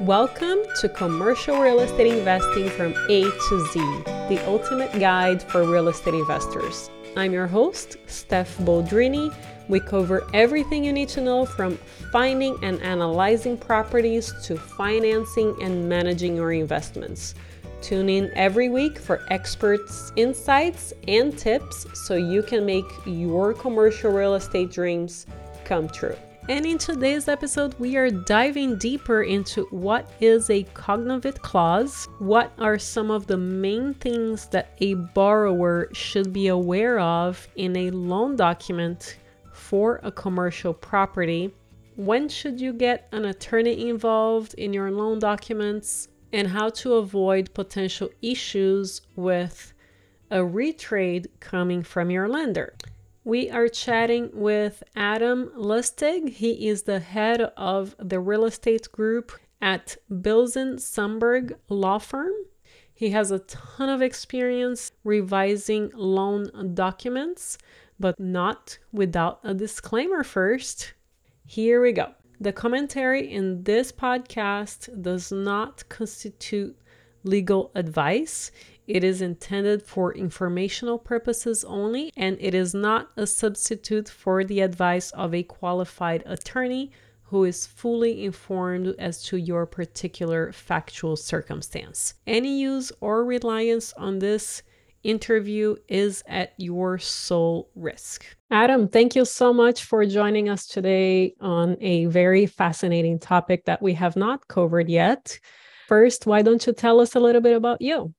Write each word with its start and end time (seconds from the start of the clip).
Welcome 0.00 0.58
to 0.82 0.90
Commercial 0.90 1.58
Real 1.58 1.80
Estate 1.80 2.12
Investing 2.12 2.68
from 2.68 2.92
A 3.08 3.22
to 3.22 3.66
Z, 3.72 3.80
the 4.28 4.38
ultimate 4.46 4.92
guide 5.00 5.42
for 5.42 5.64
real 5.64 5.88
estate 5.88 6.12
investors. 6.12 6.90
I'm 7.16 7.32
your 7.32 7.46
host, 7.46 7.96
Steph 8.04 8.58
Boldrini. 8.58 9.34
We 9.68 9.80
cover 9.80 10.28
everything 10.34 10.84
you 10.84 10.92
need 10.92 11.08
to 11.10 11.22
know 11.22 11.46
from 11.46 11.78
finding 12.12 12.62
and 12.62 12.78
analyzing 12.82 13.56
properties 13.56 14.34
to 14.44 14.58
financing 14.58 15.56
and 15.62 15.88
managing 15.88 16.36
your 16.36 16.52
investments. 16.52 17.34
Tune 17.80 18.10
in 18.10 18.30
every 18.34 18.68
week 18.68 18.98
for 18.98 19.24
experts' 19.30 20.12
insights 20.16 20.92
and 21.08 21.38
tips 21.38 21.86
so 22.06 22.16
you 22.16 22.42
can 22.42 22.66
make 22.66 22.84
your 23.06 23.54
commercial 23.54 24.12
real 24.12 24.34
estate 24.34 24.70
dreams 24.70 25.26
come 25.64 25.88
true. 25.88 26.16
And 26.48 26.64
in 26.64 26.78
today's 26.78 27.26
episode, 27.26 27.74
we 27.80 27.96
are 27.96 28.08
diving 28.08 28.78
deeper 28.78 29.22
into 29.22 29.64
what 29.70 30.08
is 30.20 30.48
a 30.48 30.62
cognovit 30.74 31.40
clause, 31.40 32.06
what 32.20 32.52
are 32.58 32.78
some 32.78 33.10
of 33.10 33.26
the 33.26 33.36
main 33.36 33.94
things 33.94 34.46
that 34.50 34.76
a 34.78 34.94
borrower 34.94 35.88
should 35.92 36.32
be 36.32 36.46
aware 36.46 37.00
of 37.00 37.48
in 37.56 37.76
a 37.76 37.90
loan 37.90 38.36
document 38.36 39.16
for 39.52 39.98
a 40.04 40.12
commercial 40.12 40.72
property, 40.72 41.52
when 41.96 42.28
should 42.28 42.60
you 42.60 42.72
get 42.72 43.08
an 43.10 43.24
attorney 43.24 43.88
involved 43.88 44.54
in 44.54 44.72
your 44.72 44.92
loan 44.92 45.18
documents, 45.18 46.06
and 46.32 46.46
how 46.46 46.68
to 46.68 46.94
avoid 46.94 47.52
potential 47.54 48.08
issues 48.22 49.00
with 49.16 49.72
a 50.30 50.36
retrade 50.36 51.26
coming 51.40 51.82
from 51.82 52.08
your 52.08 52.28
lender. 52.28 52.74
We 53.26 53.50
are 53.50 53.66
chatting 53.66 54.30
with 54.34 54.84
Adam 54.94 55.50
Lustig. 55.56 56.28
He 56.28 56.68
is 56.68 56.84
the 56.84 57.00
head 57.00 57.40
of 57.56 57.96
the 57.98 58.20
real 58.20 58.44
estate 58.44 58.92
group 58.92 59.32
at 59.60 59.96
Bilzin 60.08 60.78
Sumberg 60.78 61.56
Law 61.68 61.98
Firm. 61.98 62.32
He 62.94 63.10
has 63.10 63.32
a 63.32 63.40
ton 63.40 63.88
of 63.88 64.00
experience 64.00 64.92
revising 65.02 65.90
loan 65.96 66.72
documents, 66.74 67.58
but 67.98 68.20
not 68.20 68.78
without 68.92 69.40
a 69.42 69.54
disclaimer 69.54 70.22
first. 70.22 70.94
Here 71.44 71.82
we 71.82 71.90
go. 71.90 72.14
The 72.38 72.52
commentary 72.52 73.32
in 73.32 73.64
this 73.64 73.90
podcast 73.90 75.02
does 75.02 75.32
not 75.32 75.82
constitute 75.88 76.78
legal 77.24 77.72
advice. 77.74 78.52
It 78.86 79.02
is 79.02 79.20
intended 79.20 79.82
for 79.82 80.14
informational 80.14 80.98
purposes 80.98 81.64
only, 81.64 82.12
and 82.16 82.36
it 82.40 82.54
is 82.54 82.72
not 82.72 83.10
a 83.16 83.26
substitute 83.26 84.08
for 84.08 84.44
the 84.44 84.60
advice 84.60 85.10
of 85.10 85.34
a 85.34 85.42
qualified 85.42 86.22
attorney 86.24 86.92
who 87.24 87.42
is 87.42 87.66
fully 87.66 88.24
informed 88.24 88.94
as 88.98 89.22
to 89.24 89.36
your 89.36 89.66
particular 89.66 90.52
factual 90.52 91.16
circumstance. 91.16 92.14
Any 92.28 92.60
use 92.60 92.92
or 93.00 93.24
reliance 93.24 93.92
on 93.94 94.20
this 94.20 94.62
interview 95.02 95.74
is 95.88 96.22
at 96.28 96.52
your 96.56 96.98
sole 96.98 97.70
risk. 97.74 98.24
Adam, 98.52 98.86
thank 98.86 99.16
you 99.16 99.24
so 99.24 99.52
much 99.52 99.84
for 99.84 100.06
joining 100.06 100.48
us 100.48 100.66
today 100.66 101.34
on 101.40 101.76
a 101.80 102.06
very 102.06 102.46
fascinating 102.46 103.18
topic 103.18 103.64
that 103.64 103.82
we 103.82 103.94
have 103.94 104.14
not 104.14 104.46
covered 104.46 104.88
yet. 104.88 105.40
First, 105.88 106.26
why 106.26 106.42
don't 106.42 106.64
you 106.64 106.72
tell 106.72 107.00
us 107.00 107.16
a 107.16 107.20
little 107.20 107.40
bit 107.40 107.56
about 107.56 107.80
you? 107.80 108.14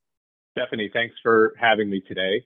Stephanie, 0.58 0.90
thanks 0.92 1.14
for 1.22 1.54
having 1.60 1.88
me 1.88 2.02
today. 2.08 2.44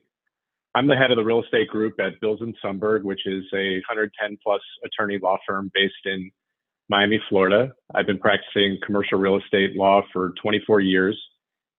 I'm 0.74 0.86
the 0.86 0.94
head 0.94 1.10
of 1.10 1.16
the 1.16 1.24
real 1.24 1.42
estate 1.42 1.68
group 1.68 1.98
at 1.98 2.20
Bilzin 2.22 2.52
Sumberg, 2.62 3.04
which 3.04 3.26
is 3.26 3.42
a 3.54 3.76
110 3.88 4.36
plus 4.42 4.60
attorney 4.84 5.18
law 5.18 5.38
firm 5.48 5.70
based 5.72 5.94
in 6.04 6.30
Miami, 6.90 7.18
Florida. 7.30 7.72
I've 7.94 8.06
been 8.06 8.18
practicing 8.18 8.76
commercial 8.84 9.18
real 9.18 9.38
estate 9.38 9.76
law 9.76 10.02
for 10.12 10.34
24 10.42 10.80
years, 10.80 11.18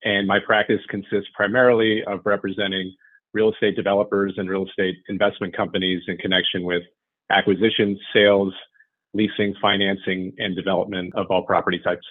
and 0.04 0.28
my 0.28 0.40
practice 0.40 0.80
consists 0.90 1.30
primarily 1.36 2.04
of 2.06 2.22
representing 2.26 2.96
real 3.36 3.52
estate 3.52 3.76
developers 3.76 4.34
and 4.38 4.50
real 4.50 4.66
estate 4.66 4.96
investment 5.10 5.56
companies 5.56 6.02
in 6.08 6.18
connection 6.18 6.64
with 6.64 6.82
acquisitions, 7.30 8.00
sales, 8.12 8.52
leasing, 9.14 9.54
financing, 9.62 10.34
and 10.40 10.56
development 10.56 11.14
of 11.16 11.28
all 11.30 11.46
property 11.46 11.78
types. 11.78 12.08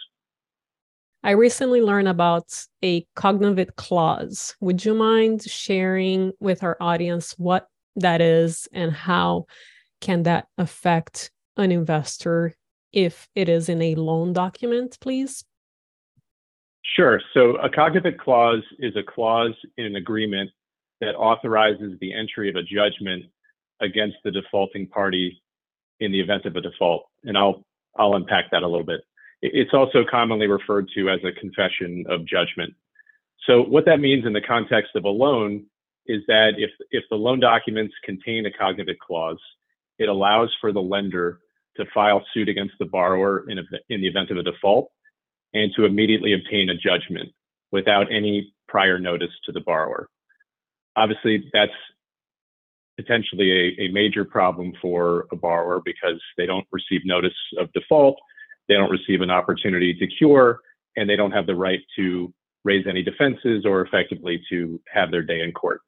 I 1.24 1.32
recently 1.32 1.80
learned 1.80 2.08
about 2.08 2.52
a 2.82 3.06
cognovit 3.16 3.76
clause. 3.76 4.56
Would 4.60 4.84
you 4.84 4.92
mind 4.94 5.42
sharing 5.42 6.32
with 6.40 6.64
our 6.64 6.76
audience 6.80 7.32
what 7.38 7.68
that 7.96 8.20
is 8.20 8.68
and 8.72 8.92
how 8.92 9.46
can 10.00 10.24
that 10.24 10.48
affect 10.58 11.30
an 11.56 11.70
investor 11.70 12.56
if 12.92 13.28
it 13.36 13.48
is 13.48 13.68
in 13.68 13.80
a 13.80 13.94
loan 13.94 14.32
document, 14.32 14.98
please? 15.00 15.44
Sure. 16.96 17.20
So 17.34 17.56
a 17.56 17.70
cognovit 17.70 18.18
clause 18.18 18.64
is 18.80 18.96
a 18.96 19.02
clause 19.02 19.54
in 19.76 19.84
an 19.84 19.96
agreement 19.96 20.50
that 21.00 21.14
authorizes 21.14 21.98
the 22.00 22.12
entry 22.12 22.48
of 22.48 22.56
a 22.56 22.62
judgment 22.62 23.24
against 23.80 24.16
the 24.24 24.32
defaulting 24.32 24.88
party 24.88 25.40
in 26.00 26.10
the 26.10 26.20
event 26.20 26.46
of 26.46 26.56
a 26.56 26.60
default. 26.60 27.04
And 27.22 27.38
I'll 27.38 27.64
I'll 27.96 28.14
unpack 28.14 28.50
that 28.50 28.62
a 28.62 28.68
little 28.68 28.86
bit. 28.86 29.02
It's 29.42 29.74
also 29.74 30.04
commonly 30.08 30.46
referred 30.46 30.88
to 30.94 31.10
as 31.10 31.20
a 31.24 31.32
confession 31.32 32.04
of 32.08 32.24
judgment. 32.24 32.74
So 33.46 33.62
what 33.62 33.84
that 33.86 34.00
means 34.00 34.24
in 34.24 34.32
the 34.32 34.40
context 34.40 34.92
of 34.94 35.04
a 35.04 35.08
loan 35.08 35.66
is 36.06 36.22
that 36.28 36.52
if, 36.58 36.70
if 36.90 37.04
the 37.10 37.16
loan 37.16 37.40
documents 37.40 37.94
contain 38.04 38.46
a 38.46 38.50
cognovit 38.50 38.98
clause, 38.98 39.40
it 39.98 40.08
allows 40.08 40.54
for 40.60 40.72
the 40.72 40.80
lender 40.80 41.40
to 41.76 41.84
file 41.92 42.24
suit 42.32 42.48
against 42.48 42.74
the 42.78 42.84
borrower 42.84 43.44
in, 43.48 43.58
a, 43.58 43.62
in 43.88 44.00
the 44.00 44.06
event 44.06 44.30
of 44.30 44.36
a 44.36 44.42
default 44.42 44.90
and 45.54 45.72
to 45.76 45.84
immediately 45.84 46.34
obtain 46.34 46.70
a 46.70 46.76
judgment 46.76 47.30
without 47.70 48.12
any 48.12 48.52
prior 48.68 48.98
notice 48.98 49.30
to 49.44 49.52
the 49.52 49.60
borrower. 49.60 50.08
Obviously, 50.96 51.50
that's 51.52 51.72
potentially 52.96 53.50
a, 53.50 53.82
a 53.84 53.92
major 53.92 54.24
problem 54.24 54.72
for 54.80 55.26
a 55.32 55.36
borrower 55.36 55.80
because 55.84 56.20
they 56.36 56.46
don't 56.46 56.66
receive 56.70 57.00
notice 57.04 57.34
of 57.58 57.72
default 57.72 58.16
they 58.72 58.78
don't 58.78 58.90
receive 58.90 59.20
an 59.20 59.30
opportunity 59.30 59.92
to 59.92 60.06
cure, 60.06 60.60
and 60.96 61.08
they 61.08 61.16
don't 61.16 61.32
have 61.32 61.46
the 61.46 61.54
right 61.54 61.80
to 61.96 62.32
raise 62.64 62.86
any 62.88 63.02
defenses 63.02 63.66
or 63.66 63.82
effectively 63.82 64.42
to 64.48 64.80
have 64.92 65.10
their 65.10 65.22
day 65.22 65.40
in 65.40 65.52
court. 65.52 65.80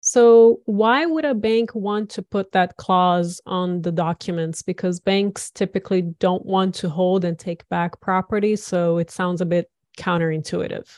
So, 0.00 0.60
why 0.64 1.04
would 1.04 1.26
a 1.26 1.34
bank 1.34 1.74
want 1.74 2.08
to 2.10 2.22
put 2.22 2.52
that 2.52 2.76
clause 2.76 3.42
on 3.44 3.82
the 3.82 3.92
documents? 3.92 4.62
Because 4.62 5.00
banks 5.00 5.50
typically 5.50 6.02
don't 6.02 6.46
want 6.46 6.74
to 6.76 6.88
hold 6.88 7.24
and 7.24 7.38
take 7.38 7.68
back 7.68 8.00
property. 8.00 8.56
So, 8.56 8.96
it 8.96 9.10
sounds 9.10 9.40
a 9.42 9.46
bit 9.46 9.70
counterintuitive. 9.98 10.88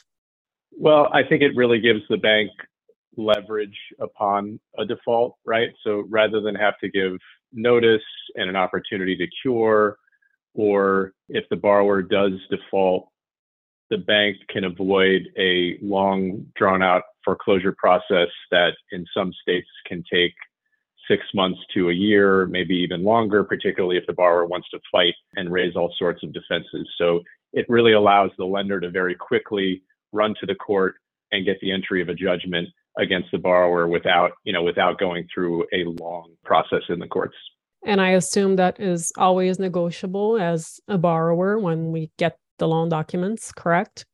Well, 0.73 1.09
I 1.13 1.25
think 1.25 1.43
it 1.43 1.57
really 1.57 1.81
gives 1.81 2.03
the 2.09 2.19
bank 2.19 2.51
leverage 3.17 3.77
upon 3.99 4.61
a 4.79 4.85
default, 4.85 5.37
right? 5.45 5.71
So, 5.83 6.05
rather 6.09 6.41
than 6.41 6.55
have 6.55 6.79
to 6.79 6.89
give 6.89 7.15
notice 7.53 8.03
and 8.37 8.49
an 8.49 8.55
opportunity 8.55 9.17
to 9.17 9.27
cure, 9.43 9.97
or 10.55 11.13
if 11.29 11.45
the 11.51 11.57
borrower 11.57 12.03
does 12.03 12.33
default, 12.51 13.09
the 13.91 13.99
bank 13.99 14.37
can 14.49 14.65
avoid 14.65 15.23
a 15.39 15.77
long 15.83 16.47
drawn 16.57 16.83
out 16.83 17.03
foreclosure 17.25 17.75
process 17.77 18.29
that 18.51 18.73
in 18.93 19.05
some 19.15 19.33
states 19.43 19.69
can 19.87 20.03
take 20.13 20.35
six 21.09 21.25
months 21.35 21.59
to 21.75 21.91
a 21.91 21.93
year, 21.93 22.47
maybe 22.47 22.75
even 22.75 23.03
longer, 23.03 23.43
particularly 23.43 23.97
if 23.97 24.07
the 24.07 24.13
borrower 24.13 24.47
wants 24.47 24.69
to 24.71 24.79
fight 24.93 25.15
and 25.35 25.51
raise 25.51 25.75
all 25.75 25.93
sorts 25.99 26.23
of 26.23 26.33
defenses. 26.33 26.89
So 26.99 27.21
it 27.53 27.67
really 27.69 27.93
allows 27.93 28.31
the 28.39 28.45
lender 28.45 28.79
to 28.81 28.91
very 28.91 29.17
quickly 29.17 29.83
run 30.13 30.35
to 30.41 30.47
the 30.47 30.55
court 30.55 30.97
and 31.33 31.45
get 31.45 31.59
the 31.61 31.73
entry 31.73 32.01
of 32.01 32.09
a 32.09 32.15
judgment 32.15 32.69
against 32.99 33.31
the 33.33 33.39
borrower 33.39 33.89
without, 33.89 34.33
you 34.45 34.53
know, 34.53 34.63
without 34.63 34.99
going 34.99 35.27
through 35.33 35.65
a 35.73 35.85
long 36.01 36.31
process 36.45 36.83
in 36.89 36.99
the 36.99 37.07
courts. 37.07 37.35
And 37.85 38.01
I 38.01 38.11
assume 38.11 38.57
that 38.57 38.79
is 38.79 39.13
always 39.17 39.59
negotiable 39.59 40.39
as 40.39 40.81
a 40.87 40.99
borrower 40.99 41.59
when 41.59 41.93
we 41.93 42.11
get 42.19 42.37
the 42.59 42.69
loan 42.69 42.89
documents, 42.89 43.53
correct? 43.53 44.05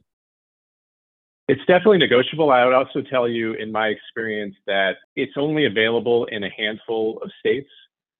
It's 1.48 1.60
definitely 1.66 1.98
negotiable. 1.98 2.50
I 2.50 2.64
would 2.64 2.74
also 2.74 3.02
tell 3.02 3.28
you, 3.28 3.54
in 3.54 3.70
my 3.70 3.88
experience, 3.88 4.56
that 4.66 4.96
it's 5.14 5.34
only 5.36 5.66
available 5.66 6.24
in 6.26 6.42
a 6.42 6.50
handful 6.50 7.20
of 7.22 7.30
states. 7.38 7.70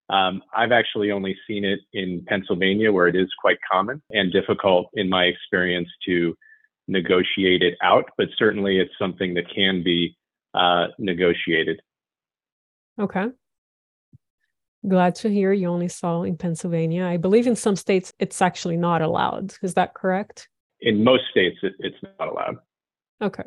Um, 0.09 0.43
I've 0.55 0.71
actually 0.71 1.11
only 1.11 1.37
seen 1.49 1.65
it 1.65 1.81
in 1.93 2.25
Pennsylvania, 2.29 2.93
where 2.93 3.09
it 3.09 3.17
is 3.17 3.29
quite 3.41 3.59
common 3.71 4.01
and 4.11 4.33
difficult, 4.33 4.91
in 4.95 5.09
my 5.09 5.25
experience, 5.25 5.89
to 6.07 6.37
negotiate 6.87 7.63
it 7.63 7.75
out. 7.83 8.05
But 8.17 8.29
certainly, 8.39 8.79
it's 8.79 8.93
something 8.97 9.35
that 9.35 9.53
can 9.53 9.83
be 9.83 10.17
uh, 10.55 10.89
negotiated. 10.99 11.81
Okay. 13.01 13.27
Glad 14.87 15.15
to 15.17 15.29
hear 15.29 15.53
you 15.53 15.69
only 15.69 15.89
saw 15.89 16.23
in 16.23 16.37
Pennsylvania. 16.37 17.05
I 17.05 17.17
believe 17.17 17.47
in 17.47 17.57
some 17.57 17.77
states 17.77 18.13
it's 18.19 18.41
actually 18.41 18.77
not 18.77 19.03
allowed. 19.03 19.55
Is 19.63 19.75
that 19.75 19.95
correct? 19.95 20.49
In 20.81 21.03
most 21.03 21.25
states, 21.31 21.57
it, 21.63 21.75
it's 21.79 21.97
not 22.19 22.29
allowed. 22.29 22.57
Okay. 23.23 23.43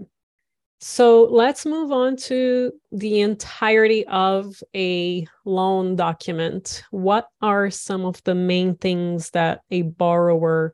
So 0.81 1.25
let's 1.25 1.65
move 1.65 1.91
on 1.91 2.15
to 2.17 2.71
the 2.91 3.19
entirety 3.19 4.07
of 4.07 4.63
a 4.73 5.27
loan 5.43 5.97
document. 5.97 6.83
What 6.91 7.27
are 7.41 7.69
some 7.69 8.05
of 8.05 8.23
the 8.23 8.35
main 8.35 8.75
things 8.75 9.31
that 9.31 9.61
a 9.71 9.81
borrower 9.81 10.73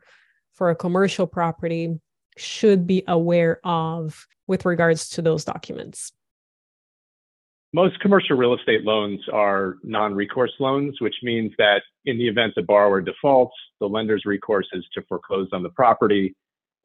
for 0.54 0.70
a 0.70 0.76
commercial 0.76 1.26
property 1.26 2.00
should 2.38 2.86
be 2.86 3.04
aware 3.08 3.60
of 3.64 4.28
with 4.46 4.66
regards 4.66 5.10
to 5.10 5.24
those 5.24 5.44
documents? 5.44 6.12
Most 7.76 8.00
commercial 8.00 8.38
real 8.38 8.56
estate 8.56 8.86
loans 8.86 9.20
are 9.34 9.76
non 9.84 10.16
recourse 10.16 10.54
loans, 10.62 10.96
which 11.02 11.16
means 11.24 11.52
that 11.58 11.82
in 12.06 12.18
the 12.18 12.26
event 12.26 12.54
the 12.56 12.62
borrower 12.62 13.02
defaults, 13.02 13.54
the 13.82 13.86
lender's 13.86 14.24
recourse 14.24 14.70
is 14.72 14.86
to 14.94 15.02
foreclose 15.10 15.50
on 15.52 15.62
the 15.62 15.72
property. 15.72 16.34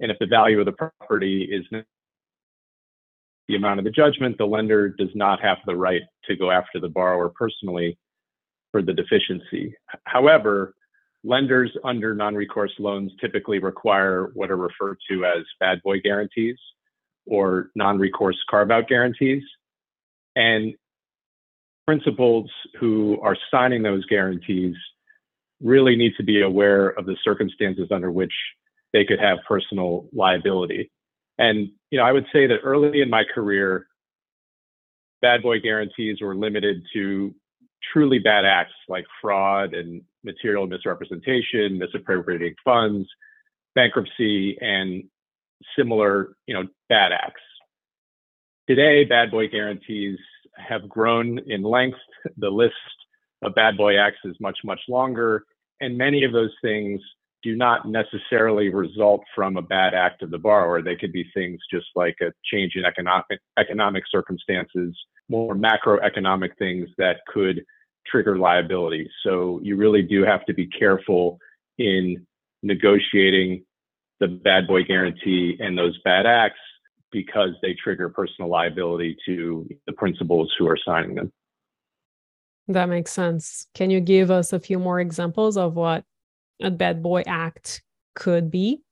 And 0.00 0.10
if 0.10 0.18
the 0.18 0.26
value 0.26 0.58
of 0.58 0.66
the 0.66 0.72
property 0.72 1.44
is 1.44 1.64
the 1.70 3.54
amount 3.54 3.78
of 3.78 3.84
the 3.84 3.92
judgment, 3.92 4.36
the 4.36 4.46
lender 4.46 4.88
does 4.88 5.10
not 5.14 5.40
have 5.40 5.58
the 5.64 5.76
right 5.76 6.02
to 6.24 6.34
go 6.34 6.50
after 6.50 6.80
the 6.80 6.88
borrower 6.88 7.28
personally 7.28 7.96
for 8.72 8.82
the 8.82 8.92
deficiency. 8.92 9.72
However, 10.06 10.74
lenders 11.22 11.70
under 11.84 12.16
non-recourse 12.16 12.74
loans 12.80 13.12
typically 13.20 13.60
require 13.60 14.32
what 14.34 14.50
are 14.50 14.56
referred 14.56 14.98
to 15.08 15.24
as 15.24 15.44
bad 15.60 15.80
boy 15.84 16.00
guarantees 16.00 16.58
or 17.26 17.70
non-recourse 17.76 18.42
carve-out 18.50 18.88
guarantees. 18.88 19.44
And 20.34 20.74
principals 21.90 22.48
who 22.78 23.18
are 23.20 23.36
signing 23.50 23.82
those 23.82 24.06
guarantees 24.06 24.76
really 25.60 25.96
need 25.96 26.12
to 26.16 26.22
be 26.22 26.40
aware 26.40 26.90
of 26.90 27.04
the 27.04 27.16
circumstances 27.24 27.88
under 27.90 28.12
which 28.12 28.32
they 28.92 29.04
could 29.04 29.18
have 29.18 29.38
personal 29.48 30.08
liability. 30.12 30.88
And 31.36 31.72
you 31.90 31.98
know, 31.98 32.04
I 32.04 32.12
would 32.12 32.26
say 32.32 32.46
that 32.46 32.60
early 32.62 33.00
in 33.00 33.10
my 33.10 33.24
career, 33.24 33.88
bad 35.20 35.42
boy 35.42 35.58
guarantees 35.58 36.20
were 36.20 36.36
limited 36.36 36.80
to 36.92 37.34
truly 37.92 38.20
bad 38.20 38.44
acts 38.44 38.74
like 38.88 39.04
fraud 39.20 39.74
and 39.74 40.00
material 40.22 40.68
misrepresentation, 40.68 41.76
misappropriating 41.76 42.54
funds, 42.64 43.08
bankruptcy, 43.74 44.56
and 44.60 45.02
similar, 45.76 46.36
you 46.46 46.54
know, 46.54 46.68
bad 46.88 47.10
acts. 47.10 47.42
Today, 48.68 49.02
bad 49.02 49.32
boy 49.32 49.48
guarantees 49.48 50.20
have 50.56 50.88
grown 50.88 51.38
in 51.46 51.62
length. 51.62 51.98
The 52.38 52.50
list 52.50 52.74
of 53.42 53.54
bad 53.54 53.76
boy 53.76 53.96
acts 53.98 54.18
is 54.24 54.36
much, 54.40 54.58
much 54.64 54.80
longer. 54.88 55.44
And 55.80 55.96
many 55.96 56.24
of 56.24 56.32
those 56.32 56.52
things 56.62 57.00
do 57.42 57.56
not 57.56 57.88
necessarily 57.88 58.68
result 58.68 59.22
from 59.34 59.56
a 59.56 59.62
bad 59.62 59.94
act 59.94 60.22
of 60.22 60.30
the 60.30 60.38
borrower. 60.38 60.82
They 60.82 60.96
could 60.96 61.12
be 61.12 61.24
things 61.32 61.58
just 61.72 61.86
like 61.94 62.16
a 62.20 62.32
change 62.44 62.72
in 62.76 62.84
economic 62.84 63.40
economic 63.58 64.04
circumstances, 64.10 64.94
more 65.28 65.54
macroeconomic 65.54 66.50
things 66.58 66.88
that 66.98 67.20
could 67.32 67.64
trigger 68.06 68.36
liability. 68.38 69.08
So 69.22 69.60
you 69.62 69.76
really 69.76 70.02
do 70.02 70.22
have 70.24 70.44
to 70.46 70.54
be 70.54 70.66
careful 70.66 71.38
in 71.78 72.26
negotiating 72.62 73.64
the 74.18 74.28
bad 74.28 74.66
boy 74.66 74.84
guarantee 74.84 75.56
and 75.60 75.78
those 75.78 75.98
bad 76.04 76.26
acts 76.26 76.60
because 77.12 77.50
they 77.62 77.74
trigger 77.74 78.08
personal 78.08 78.50
liability 78.50 79.16
to 79.26 79.68
the 79.86 79.92
principals 79.92 80.52
who 80.58 80.68
are 80.68 80.78
signing 80.84 81.14
them. 81.14 81.32
That 82.68 82.86
makes 82.86 83.10
sense. 83.10 83.66
Can 83.74 83.90
you 83.90 84.00
give 84.00 84.30
us 84.30 84.52
a 84.52 84.60
few 84.60 84.78
more 84.78 85.00
examples 85.00 85.56
of 85.56 85.74
what 85.74 86.04
a 86.62 86.70
bad 86.70 87.02
boy 87.02 87.22
act 87.26 87.82
could 88.14 88.50
be? 88.50 88.82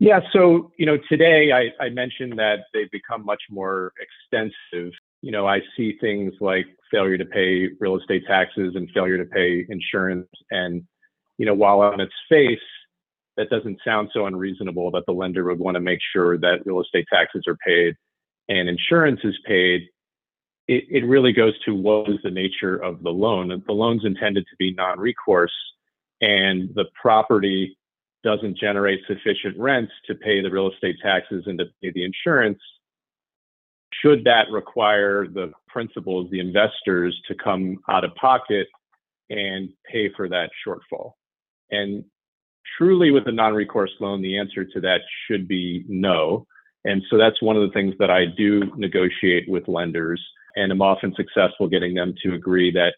Yeah, 0.00 0.20
so 0.32 0.72
you 0.78 0.86
know, 0.86 0.96
today 1.10 1.52
I, 1.52 1.84
I 1.84 1.90
mentioned 1.90 2.38
that 2.38 2.60
they've 2.72 2.90
become 2.90 3.24
much 3.24 3.42
more 3.50 3.92
extensive. 4.00 4.92
You 5.20 5.30
know, 5.30 5.46
I 5.46 5.60
see 5.76 5.98
things 6.00 6.32
like 6.40 6.66
failure 6.90 7.18
to 7.18 7.26
pay 7.26 7.68
real 7.78 7.98
estate 7.98 8.24
taxes 8.26 8.72
and 8.74 8.90
failure 8.94 9.18
to 9.18 9.26
pay 9.26 9.66
insurance. 9.68 10.28
And, 10.50 10.82
you 11.36 11.44
know, 11.44 11.52
while 11.52 11.80
on 11.80 12.00
its 12.00 12.14
face, 12.30 12.58
that 13.40 13.48
doesn't 13.48 13.78
sound 13.82 14.10
so 14.12 14.26
unreasonable 14.26 14.90
that 14.90 15.04
the 15.06 15.12
lender 15.12 15.44
would 15.44 15.58
want 15.58 15.74
to 15.74 15.80
make 15.80 16.00
sure 16.12 16.36
that 16.36 16.66
real 16.66 16.80
estate 16.80 17.06
taxes 17.10 17.42
are 17.46 17.56
paid 17.66 17.94
and 18.50 18.68
insurance 18.68 19.20
is 19.24 19.38
paid 19.46 19.88
it, 20.68 20.84
it 20.88 21.04
really 21.06 21.32
goes 21.32 21.58
to 21.64 21.74
what 21.74 22.08
is 22.08 22.18
the 22.22 22.30
nature 22.30 22.76
of 22.76 23.02
the 23.02 23.10
loan. 23.10 23.48
The 23.66 23.72
loan's 23.72 24.04
intended 24.04 24.44
to 24.48 24.56
be 24.56 24.72
non-recourse, 24.72 25.52
and 26.20 26.70
the 26.76 26.84
property 27.00 27.76
doesn't 28.22 28.56
generate 28.56 29.00
sufficient 29.08 29.58
rents 29.58 29.92
to 30.06 30.14
pay 30.14 30.40
the 30.40 30.50
real 30.50 30.70
estate 30.70 30.96
taxes 31.02 31.42
and 31.46 31.58
to 31.58 31.64
pay 31.82 31.90
the 31.90 32.04
insurance. 32.04 32.60
Should 34.00 34.22
that 34.24 34.46
require 34.52 35.26
the 35.26 35.50
principals, 35.66 36.30
the 36.30 36.38
investors, 36.38 37.20
to 37.26 37.34
come 37.34 37.78
out 37.88 38.04
of 38.04 38.14
pocket 38.14 38.68
and 39.28 39.70
pay 39.90 40.10
for 40.16 40.28
that 40.28 40.50
shortfall? 40.64 41.14
And 41.72 42.04
truly, 42.76 43.10
with 43.10 43.26
a 43.26 43.32
non 43.32 43.54
recourse 43.54 43.92
loan, 44.00 44.22
the 44.22 44.38
answer 44.38 44.64
to 44.64 44.80
that 44.80 45.00
should 45.26 45.48
be 45.48 45.84
no. 45.88 46.46
And 46.84 47.02
so 47.10 47.18
that's 47.18 47.42
one 47.42 47.56
of 47.56 47.62
the 47.62 47.72
things 47.72 47.94
that 47.98 48.10
I 48.10 48.24
do 48.24 48.72
negotiate 48.76 49.48
with 49.48 49.68
lenders 49.68 50.20
and 50.56 50.72
I'm 50.72 50.82
often 50.82 51.14
successful 51.14 51.68
getting 51.68 51.94
them 51.94 52.14
to 52.22 52.34
agree 52.34 52.70
that 52.72 52.94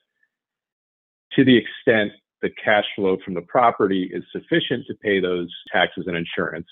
to 1.34 1.44
the 1.44 1.56
extent 1.56 2.12
the 2.40 2.50
cash 2.62 2.84
flow 2.96 3.16
from 3.24 3.34
the 3.34 3.42
property 3.42 4.10
is 4.12 4.24
sufficient 4.32 4.86
to 4.86 4.94
pay 5.02 5.20
those 5.20 5.48
taxes 5.72 6.04
and 6.06 6.16
insurance, 6.16 6.66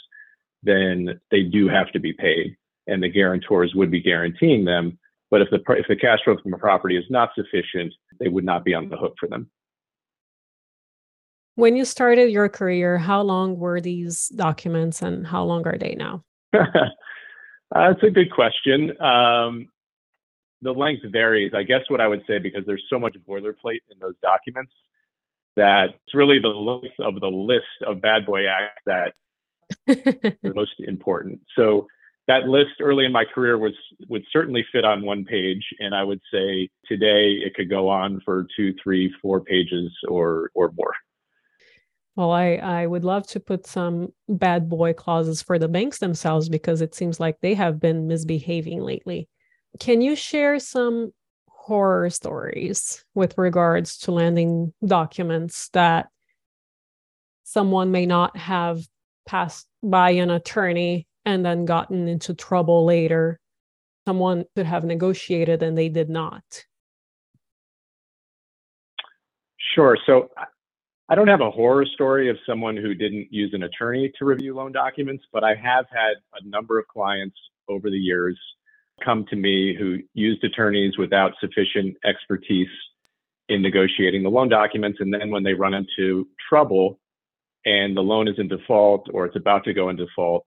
then 0.63 1.21
they 1.31 1.43
do 1.43 1.69
have 1.69 1.91
to 1.93 2.01
be 2.01 2.13
paid, 2.13 2.57
and 2.87 3.03
the 3.03 3.09
guarantors 3.09 3.73
would 3.75 3.91
be 3.91 4.01
guaranteeing 4.01 4.65
them. 4.65 4.99
But 5.31 5.43
if 5.43 5.49
the 5.51 5.61
if 5.75 5.87
the 5.89 5.97
cash 5.97 6.19
flow 6.25 6.37
from 6.43 6.51
the 6.51 6.59
property 6.59 6.97
is 6.97 7.05
not 7.09 7.31
sufficient, 7.35 7.95
they 8.19 8.29
would 8.29 8.45
not 8.45 8.65
be 8.65 8.75
on 8.75 8.89
the 8.89 8.97
hook 8.97 9.15
for 9.19 9.29
them. 9.29 9.49
When 11.57 11.77
you 11.77 11.85
started 11.85 12.31
your 12.31 12.49
career, 12.49 12.99
how 12.99 13.23
long 13.23 13.59
were 13.59 13.81
these 13.81 14.29
documents, 14.29 15.03
and 15.03 15.27
how 15.27 15.45
long 15.45 15.67
are 15.67 15.79
they 15.79 15.95
now? 15.95 16.25
That's 16.53 18.03
a 18.03 18.11
good 18.11 18.33
question. 18.33 19.01
Um, 19.01 19.69
the 20.63 20.73
length 20.73 21.03
varies. 21.11 21.53
I 21.55 21.63
guess 21.63 21.83
what 21.89 22.01
I 22.01 22.09
would 22.09 22.23
say, 22.27 22.39
because 22.39 22.65
there's 22.67 22.85
so 22.91 22.99
much 22.99 23.17
boilerplate 23.29 23.81
in 23.91 23.99
those 24.01 24.15
documents, 24.23 24.73
that 25.57 25.91
it's 25.91 26.15
really 26.15 26.39
the 26.39 26.49
length 26.49 26.99
of 27.01 27.21
the 27.21 27.29
list 27.29 27.65
of 27.87 28.01
bad 28.01 28.27
boy 28.27 28.47
acts 28.47 28.83
that 28.87 29.15
the 29.87 30.53
most 30.55 30.75
important. 30.81 31.41
So 31.57 31.87
that 32.29 32.49
list 32.49 32.81
early 32.81 33.05
in 33.05 33.13
my 33.13 33.25
career 33.25 33.59
was 33.59 33.73
would 34.09 34.25
certainly 34.33 34.65
fit 34.73 34.85
on 34.85 35.03
one 35.03 35.25
page, 35.25 35.65
and 35.81 35.95
I 35.95 36.05
would 36.05 36.21
say 36.33 36.69
today 36.87 37.33
it 37.45 37.55
could 37.55 37.69
go 37.69 37.89
on 37.89 38.21
for 38.25 38.47
two, 38.57 38.75
three, 38.83 39.13
four 39.21 39.41
pages 39.41 39.91
or 40.09 40.51
or 40.55 40.73
more. 40.77 40.95
Well, 42.17 42.33
I, 42.33 42.55
I 42.55 42.87
would 42.87 43.05
love 43.05 43.27
to 43.29 43.41
put 43.41 43.67
some 43.67 44.13
bad 44.29 44.69
boy 44.69 44.93
clauses 44.93 45.43
for 45.43 45.59
the 45.59 45.69
banks 45.69 45.99
themselves 45.99 46.49
because 46.49 46.81
it 46.81 46.95
seems 46.95 47.21
like 47.21 47.41
they 47.41 47.55
have 47.55 47.81
been 47.81 48.09
misbehaving 48.09 48.83
lately. 48.83 49.29
Can 49.79 50.01
you 50.01 50.17
share 50.17 50.59
some 50.59 51.13
horror 51.49 52.11
stories 52.11 53.05
with 53.15 53.39
regards 53.39 53.97
to 53.99 54.13
landing 54.13 54.73
documents 54.85 55.69
that 55.71 56.09
someone 57.45 57.91
may 57.93 58.07
not 58.07 58.37
have 58.37 58.83
passed 59.27 59.69
by 59.83 60.11
an 60.11 60.31
attorney 60.31 61.07
and 61.25 61.45
then 61.45 61.65
gotten 61.65 62.09
into 62.09 62.35
trouble 62.35 62.85
later? 62.85 63.39
Someone 64.07 64.45
could 64.57 64.67
have 64.67 64.85
negotiated 64.85 65.63
and 65.63 65.79
they 65.79 65.89
did 65.89 66.11
not. 66.11 66.43
Sure. 69.75 69.97
So 70.05 70.31
I 71.11 71.17
don't 71.17 71.27
have 71.27 71.41
a 71.41 71.51
horror 71.51 71.85
story 71.85 72.31
of 72.31 72.37
someone 72.47 72.77
who 72.77 72.95
didn't 72.95 73.33
use 73.33 73.51
an 73.53 73.65
attorney 73.65 74.13
to 74.17 74.25
review 74.25 74.55
loan 74.55 74.71
documents, 74.71 75.25
but 75.33 75.43
I 75.43 75.57
have 75.57 75.87
had 75.91 76.15
a 76.41 76.49
number 76.49 76.79
of 76.79 76.87
clients 76.87 77.37
over 77.69 77.91
the 77.91 77.99
years 77.99 78.39
come 79.05 79.25
to 79.31 79.35
me 79.35 79.75
who 79.77 79.99
used 80.15 80.45
attorneys 80.45 80.97
without 80.99 81.33
sufficient 81.41 81.97
expertise 82.05 82.69
in 83.49 83.61
negotiating 83.61 84.23
the 84.23 84.29
loan 84.29 84.49
documents. 84.49 84.99
And 85.01 85.13
then 85.13 85.31
when 85.31 85.43
they 85.43 85.53
run 85.53 85.75
into 85.75 86.29
trouble 86.49 87.01
and 87.65 87.97
the 87.97 88.03
loan 88.03 88.29
is 88.29 88.37
in 88.39 88.47
default 88.47 89.09
or 89.13 89.27
it's 89.27 89.37
about 89.37 89.65
to 89.65 89.75
go 89.75 89.89
in 89.89 89.97
default, 89.97 90.47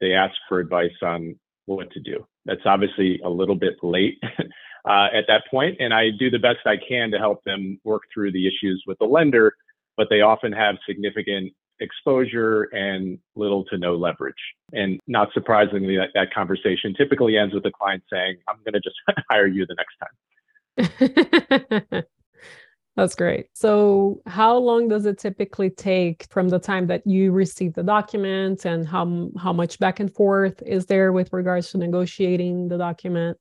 they 0.00 0.12
ask 0.12 0.34
for 0.48 0.58
advice 0.58 0.90
on 1.02 1.38
what 1.66 1.88
to 1.92 2.00
do. 2.00 2.26
That's 2.46 2.66
obviously 2.66 3.20
a 3.24 3.30
little 3.30 3.54
bit 3.54 3.74
late 3.80 4.18
uh, 4.88 5.06
at 5.14 5.26
that 5.28 5.42
point, 5.48 5.76
and 5.78 5.94
I 5.94 6.06
do 6.18 6.30
the 6.30 6.38
best 6.40 6.66
I 6.66 6.78
can 6.88 7.12
to 7.12 7.18
help 7.18 7.44
them 7.44 7.78
work 7.84 8.02
through 8.12 8.32
the 8.32 8.48
issues 8.48 8.82
with 8.88 8.98
the 8.98 9.04
lender, 9.04 9.54
but 10.00 10.08
they 10.08 10.22
often 10.22 10.50
have 10.50 10.76
significant 10.88 11.52
exposure 11.78 12.62
and 12.72 13.18
little 13.36 13.66
to 13.66 13.76
no 13.76 13.96
leverage. 13.96 14.32
And 14.72 14.98
not 15.06 15.28
surprisingly, 15.34 15.94
that, 15.98 16.08
that 16.14 16.32
conversation 16.32 16.94
typically 16.94 17.36
ends 17.36 17.52
with 17.52 17.64
the 17.64 17.70
client 17.70 18.02
saying, 18.10 18.36
I'm 18.48 18.56
going 18.64 18.72
to 18.72 18.80
just 18.80 18.96
hire 19.30 19.46
you 19.46 19.66
the 19.66 19.76
next 20.78 21.02
time. 21.90 22.02
That's 22.96 23.14
great. 23.14 23.48
So, 23.52 24.22
how 24.26 24.56
long 24.56 24.88
does 24.88 25.04
it 25.04 25.18
typically 25.18 25.68
take 25.68 26.26
from 26.30 26.48
the 26.48 26.58
time 26.58 26.86
that 26.86 27.06
you 27.06 27.30
receive 27.30 27.74
the 27.74 27.82
document, 27.82 28.64
and 28.64 28.88
how 28.88 29.28
how 29.38 29.52
much 29.52 29.78
back 29.78 30.00
and 30.00 30.12
forth 30.12 30.62
is 30.62 30.86
there 30.86 31.12
with 31.12 31.30
regards 31.34 31.72
to 31.72 31.78
negotiating 31.78 32.68
the 32.68 32.78
document? 32.78 33.36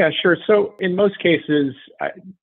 Yeah, 0.00 0.08
sure. 0.22 0.38
So 0.46 0.76
in 0.80 0.96
most 0.96 1.18
cases, 1.18 1.74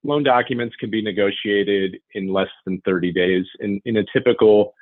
loan 0.04 0.22
documents 0.22 0.76
can 0.76 0.92
be 0.92 1.02
negotiated 1.02 1.98
in 2.14 2.32
less 2.32 2.52
than 2.66 2.80
30 2.86 3.12
days. 3.12 3.46
In, 3.60 3.82
in 3.84 3.98
a 3.98 4.04
typical 4.14 4.76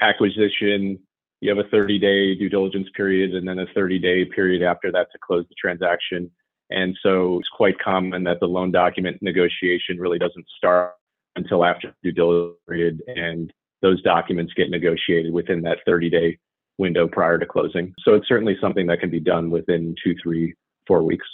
acquisition, 0.00 0.98
you 1.42 1.54
have 1.54 1.62
a 1.62 1.68
30 1.68 1.98
day 1.98 2.34
due 2.34 2.48
diligence 2.48 2.88
period 2.96 3.34
and 3.34 3.46
then 3.46 3.58
a 3.58 3.66
30 3.74 3.98
day 3.98 4.24
period 4.24 4.62
after 4.62 4.90
that 4.90 5.08
to 5.12 5.18
close 5.18 5.44
the 5.50 5.54
transaction. 5.60 6.30
And 6.70 6.96
so 7.02 7.40
it's 7.40 7.48
quite 7.50 7.78
common 7.78 8.24
that 8.24 8.40
the 8.40 8.48
loan 8.48 8.72
document 8.72 9.18
negotiation 9.20 9.98
really 9.98 10.18
doesn't 10.18 10.46
start 10.56 10.94
until 11.36 11.62
after 11.62 11.94
due 12.02 12.12
diligence 12.12 12.56
period 12.66 13.02
and 13.06 13.52
those 13.82 14.00
documents 14.00 14.54
get 14.54 14.70
negotiated 14.70 15.30
within 15.30 15.60
that 15.64 15.80
30 15.84 16.08
day 16.08 16.38
window 16.78 17.06
prior 17.06 17.38
to 17.38 17.44
closing. 17.44 17.92
So 18.02 18.14
it's 18.14 18.28
certainly 18.28 18.56
something 18.62 18.86
that 18.86 19.00
can 19.00 19.10
be 19.10 19.20
done 19.20 19.50
within 19.50 19.94
two, 20.02 20.14
three, 20.22 20.54
four 20.86 21.02
weeks. 21.02 21.26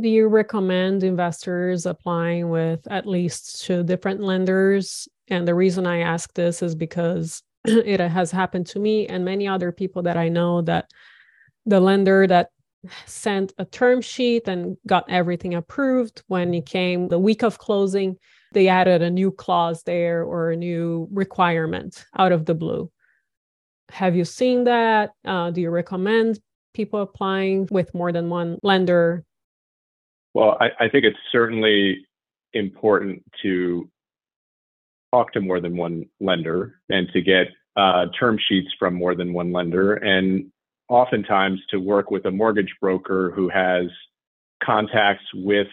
Do 0.00 0.08
you 0.08 0.26
recommend 0.26 1.04
investors 1.04 1.86
applying 1.86 2.50
with 2.50 2.80
at 2.90 3.06
least 3.06 3.64
two 3.64 3.84
different 3.84 4.20
lenders? 4.20 5.08
And 5.28 5.46
the 5.46 5.54
reason 5.54 5.86
I 5.86 5.98
ask 6.00 6.34
this 6.34 6.62
is 6.62 6.74
because 6.74 7.42
it 7.64 8.00
has 8.00 8.30
happened 8.32 8.66
to 8.68 8.80
me 8.80 9.06
and 9.06 9.24
many 9.24 9.46
other 9.46 9.70
people 9.70 10.02
that 10.02 10.16
I 10.16 10.28
know 10.28 10.62
that 10.62 10.90
the 11.64 11.80
lender 11.80 12.26
that 12.26 12.50
sent 13.06 13.52
a 13.58 13.64
term 13.64 14.00
sheet 14.00 14.48
and 14.48 14.76
got 14.86 15.08
everything 15.08 15.54
approved 15.54 16.22
when 16.26 16.52
it 16.52 16.66
came 16.66 17.08
the 17.08 17.18
week 17.18 17.42
of 17.42 17.58
closing 17.58 18.16
they 18.52 18.68
added 18.68 19.02
a 19.02 19.10
new 19.10 19.30
clause 19.30 19.82
there 19.84 20.22
or 20.22 20.50
a 20.50 20.56
new 20.56 21.08
requirement 21.10 22.04
out 22.18 22.30
of 22.30 22.44
the 22.44 22.54
blue 22.54 22.90
have 23.90 24.14
you 24.14 24.24
seen 24.24 24.64
that 24.64 25.12
uh, 25.24 25.50
do 25.50 25.62
you 25.62 25.70
recommend 25.70 26.38
people 26.74 27.00
applying 27.00 27.66
with 27.70 27.94
more 27.94 28.12
than 28.12 28.28
one 28.28 28.58
lender 28.62 29.24
well 30.34 30.56
I, 30.60 30.84
I 30.84 30.88
think 30.88 31.04
it's 31.04 31.18
certainly 31.32 32.06
important 32.52 33.22
to 33.42 33.88
talk 35.12 35.32
to 35.32 35.40
more 35.40 35.60
than 35.60 35.76
one 35.76 36.06
lender 36.20 36.80
and 36.88 37.08
to 37.12 37.20
get 37.20 37.48
uh, 37.76 38.06
term 38.18 38.38
sheets 38.48 38.68
from 38.78 38.94
more 38.94 39.14
than 39.14 39.32
one 39.32 39.52
lender 39.52 39.94
and 39.94 40.50
oftentimes 40.88 41.60
to 41.70 41.78
work 41.78 42.10
with 42.10 42.24
a 42.26 42.30
mortgage 42.30 42.72
broker 42.80 43.32
who 43.34 43.48
has 43.48 43.86
contacts 44.62 45.24
with 45.34 45.66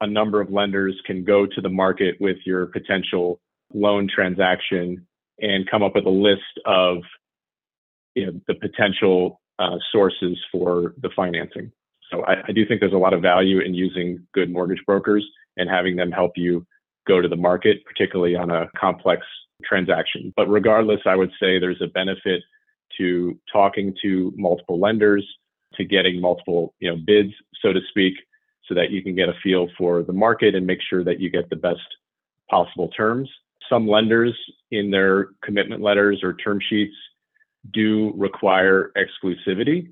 a 0.00 0.06
number 0.06 0.40
of 0.40 0.50
lenders 0.50 1.00
can 1.06 1.24
go 1.24 1.46
to 1.46 1.60
the 1.60 1.68
market 1.68 2.16
with 2.20 2.38
your 2.44 2.66
potential 2.66 3.40
loan 3.72 4.08
transaction 4.12 5.06
and 5.40 5.70
come 5.70 5.82
up 5.82 5.94
with 5.94 6.06
a 6.06 6.10
list 6.10 6.42
of 6.66 6.98
you 8.14 8.26
know, 8.26 8.40
the 8.46 8.54
potential 8.54 9.40
uh, 9.58 9.76
sources 9.90 10.38
for 10.50 10.94
the 11.00 11.10
financing. 11.14 11.70
So 12.12 12.24
I, 12.24 12.34
I 12.48 12.52
do 12.52 12.66
think 12.66 12.80
there's 12.80 12.92
a 12.92 12.98
lot 12.98 13.14
of 13.14 13.22
value 13.22 13.60
in 13.60 13.74
using 13.74 14.24
good 14.32 14.50
mortgage 14.50 14.82
brokers 14.86 15.26
and 15.56 15.68
having 15.68 15.96
them 15.96 16.12
help 16.12 16.32
you 16.36 16.66
go 17.06 17.20
to 17.20 17.28
the 17.28 17.36
market, 17.36 17.84
particularly 17.84 18.36
on 18.36 18.50
a 18.50 18.68
complex 18.76 19.26
transaction. 19.64 20.32
But 20.36 20.48
regardless, 20.48 21.00
I 21.06 21.16
would 21.16 21.30
say 21.40 21.58
there's 21.58 21.82
a 21.82 21.88
benefit 21.88 22.42
to 22.98 23.38
talking 23.50 23.94
to 24.02 24.32
multiple 24.36 24.78
lenders, 24.78 25.26
to 25.74 25.84
getting 25.84 26.20
multiple 26.20 26.74
you 26.78 26.90
know 26.90 26.96
bids, 27.04 27.32
so 27.62 27.72
to 27.72 27.80
speak, 27.88 28.14
so 28.68 28.74
that 28.74 28.90
you 28.90 29.02
can 29.02 29.14
get 29.14 29.28
a 29.28 29.34
feel 29.42 29.68
for 29.78 30.02
the 30.02 30.12
market 30.12 30.54
and 30.54 30.66
make 30.66 30.80
sure 30.88 31.02
that 31.02 31.20
you 31.20 31.30
get 31.30 31.48
the 31.48 31.56
best 31.56 31.80
possible 32.50 32.88
terms. 32.88 33.30
Some 33.68 33.88
lenders 33.88 34.36
in 34.70 34.90
their 34.90 35.28
commitment 35.42 35.80
letters 35.80 36.20
or 36.22 36.34
term 36.34 36.58
sheets 36.68 36.94
do 37.72 38.12
require 38.16 38.92
exclusivity. 38.96 39.88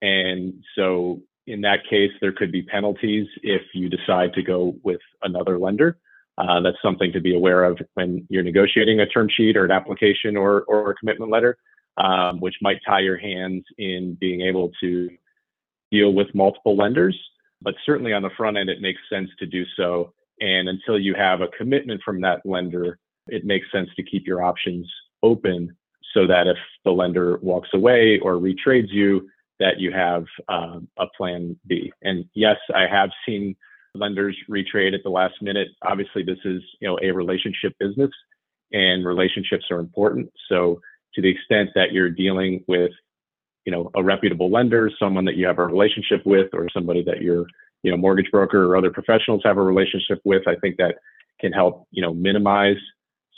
And 0.00 0.62
so 0.76 1.20
in 1.48 1.60
that 1.62 1.80
case, 1.88 2.12
there 2.20 2.32
could 2.32 2.52
be 2.52 2.62
penalties 2.62 3.26
if 3.42 3.62
you 3.74 3.88
decide 3.88 4.32
to 4.34 4.42
go 4.42 4.76
with 4.82 5.00
another 5.22 5.58
lender. 5.58 5.98
Uh, 6.36 6.60
that's 6.60 6.76
something 6.82 7.12
to 7.12 7.20
be 7.20 7.34
aware 7.34 7.64
of 7.64 7.78
when 7.94 8.24
you're 8.28 8.44
negotiating 8.44 9.00
a 9.00 9.06
term 9.06 9.28
sheet 9.28 9.56
or 9.56 9.64
an 9.64 9.72
application 9.72 10.36
or, 10.36 10.62
or 10.62 10.90
a 10.90 10.94
commitment 10.94 11.30
letter 11.32 11.58
um, 11.98 12.38
which 12.40 12.54
might 12.62 12.78
tie 12.86 13.00
your 13.00 13.18
hands 13.18 13.64
in 13.76 14.16
being 14.20 14.40
able 14.40 14.70
to 14.80 15.10
deal 15.90 16.12
with 16.12 16.34
multiple 16.34 16.76
lenders. 16.76 17.18
But 17.60 17.74
certainly 17.84 18.12
on 18.12 18.22
the 18.22 18.30
front 18.36 18.56
end, 18.56 18.70
it 18.70 18.80
makes 18.80 19.00
sense 19.10 19.28
to 19.40 19.46
do 19.46 19.64
so. 19.76 20.12
And 20.40 20.68
until 20.68 20.98
you 20.98 21.14
have 21.14 21.40
a 21.40 21.48
commitment 21.48 22.00
from 22.04 22.20
that 22.20 22.40
lender, 22.44 22.98
it 23.26 23.44
makes 23.44 23.66
sense 23.72 23.88
to 23.96 24.02
keep 24.04 24.26
your 24.26 24.42
options 24.42 24.88
open 25.22 25.76
so 26.14 26.26
that 26.26 26.46
if 26.46 26.56
the 26.84 26.92
lender 26.92 27.38
walks 27.38 27.70
away 27.74 28.20
or 28.20 28.34
retrades 28.34 28.90
you, 28.90 29.28
that 29.60 29.78
you 29.78 29.92
have 29.92 30.24
um, 30.48 30.88
a 30.98 31.06
plan 31.16 31.58
B. 31.66 31.92
And 32.02 32.24
yes, 32.34 32.56
I 32.74 32.86
have 32.90 33.10
seen 33.26 33.56
lenders 33.94 34.36
retrade 34.48 34.94
at 34.94 35.02
the 35.02 35.10
last 35.10 35.34
minute. 35.42 35.68
Obviously, 35.82 36.22
this 36.22 36.38
is 36.44 36.62
you 36.80 36.88
know 36.88 36.98
a 37.02 37.10
relationship 37.10 37.74
business, 37.78 38.10
and 38.72 39.04
relationships 39.04 39.64
are 39.70 39.80
important. 39.80 40.30
So 40.48 40.80
to 41.14 41.22
the 41.22 41.28
extent 41.28 41.70
that 41.74 41.92
you're 41.92 42.10
dealing 42.10 42.64
with, 42.68 42.92
you 43.64 43.72
know, 43.72 43.90
a 43.94 44.02
reputable 44.02 44.50
lender, 44.50 44.90
someone 44.98 45.24
that 45.24 45.36
you 45.36 45.46
have 45.46 45.58
a 45.58 45.66
relationship 45.66 46.24
with, 46.24 46.48
or 46.52 46.68
somebody 46.72 47.02
that 47.04 47.22
your, 47.22 47.44
you 47.82 47.90
know, 47.90 47.96
mortgage 47.96 48.30
broker 48.30 48.64
or 48.64 48.76
other 48.76 48.90
professionals 48.90 49.42
have 49.44 49.56
a 49.56 49.62
relationship 49.62 50.20
with, 50.24 50.46
I 50.46 50.56
think 50.56 50.76
that 50.76 50.96
can 51.40 51.52
help, 51.52 51.86
you 51.90 52.02
know, 52.02 52.14
minimize 52.14 52.76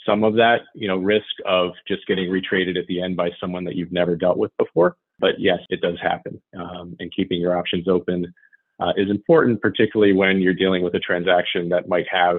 some 0.05 0.23
of 0.23 0.35
that, 0.35 0.61
you 0.73 0.87
know, 0.87 0.97
risk 0.97 1.25
of 1.45 1.71
just 1.87 2.05
getting 2.07 2.29
retraded 2.29 2.77
at 2.77 2.87
the 2.87 3.01
end 3.01 3.15
by 3.15 3.29
someone 3.39 3.63
that 3.65 3.75
you've 3.75 3.91
never 3.91 4.15
dealt 4.15 4.37
with 4.37 4.51
before. 4.57 4.95
But 5.21 5.39
yes, 5.39 5.59
it 5.69 5.79
does 5.81 5.97
happen, 6.01 6.41
um, 6.59 6.95
and 6.99 7.13
keeping 7.15 7.39
your 7.39 7.55
options 7.57 7.87
open 7.87 8.33
uh, 8.81 8.93
is 8.97 9.09
important, 9.09 9.61
particularly 9.61 10.13
when 10.13 10.41
you're 10.41 10.55
dealing 10.55 10.83
with 10.83 10.95
a 10.95 10.99
transaction 10.99 11.69
that 11.69 11.87
might 11.87 12.07
have 12.11 12.37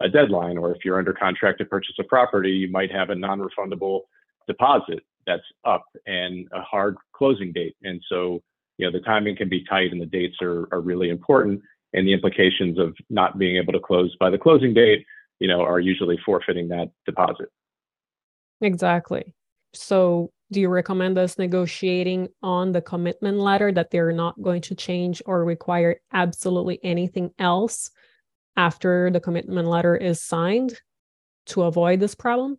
a 0.00 0.08
deadline, 0.08 0.56
or 0.58 0.74
if 0.74 0.84
you're 0.84 0.98
under 0.98 1.12
contract 1.12 1.58
to 1.58 1.64
purchase 1.64 1.94
a 2.00 2.04
property, 2.04 2.50
you 2.50 2.70
might 2.70 2.90
have 2.90 3.10
a 3.10 3.14
non-refundable 3.14 4.00
deposit 4.48 5.00
that's 5.26 5.42
up 5.64 5.84
and 6.06 6.48
a 6.52 6.62
hard 6.62 6.96
closing 7.14 7.52
date. 7.52 7.76
And 7.82 8.00
so, 8.08 8.42
you 8.78 8.86
know, 8.86 8.92
the 8.92 9.04
timing 9.04 9.36
can 9.36 9.48
be 9.48 9.64
tight 9.64 9.92
and 9.92 10.00
the 10.00 10.06
dates 10.06 10.36
are, 10.40 10.68
are 10.72 10.80
really 10.80 11.10
important. 11.10 11.60
And 11.92 12.06
the 12.06 12.12
implications 12.12 12.78
of 12.78 12.94
not 13.08 13.38
being 13.38 13.56
able 13.56 13.72
to 13.72 13.80
close 13.80 14.14
by 14.20 14.30
the 14.30 14.38
closing 14.38 14.74
date, 14.74 15.04
you 15.40 15.48
know, 15.48 15.62
are 15.62 15.80
usually 15.80 16.18
forfeiting 16.24 16.68
that 16.68 16.90
deposit. 17.06 17.48
Exactly. 18.60 19.34
So, 19.74 20.30
do 20.52 20.60
you 20.60 20.68
recommend 20.68 21.18
us 21.18 21.38
negotiating 21.38 22.28
on 22.42 22.72
the 22.72 22.80
commitment 22.80 23.38
letter 23.38 23.72
that 23.72 23.90
they're 23.90 24.12
not 24.12 24.40
going 24.40 24.62
to 24.62 24.74
change 24.74 25.20
or 25.26 25.44
require 25.44 26.00
absolutely 26.12 26.78
anything 26.84 27.30
else 27.38 27.90
after 28.56 29.10
the 29.10 29.20
commitment 29.20 29.68
letter 29.68 29.96
is 29.96 30.22
signed 30.22 30.80
to 31.46 31.62
avoid 31.62 32.00
this 32.00 32.14
problem? 32.14 32.58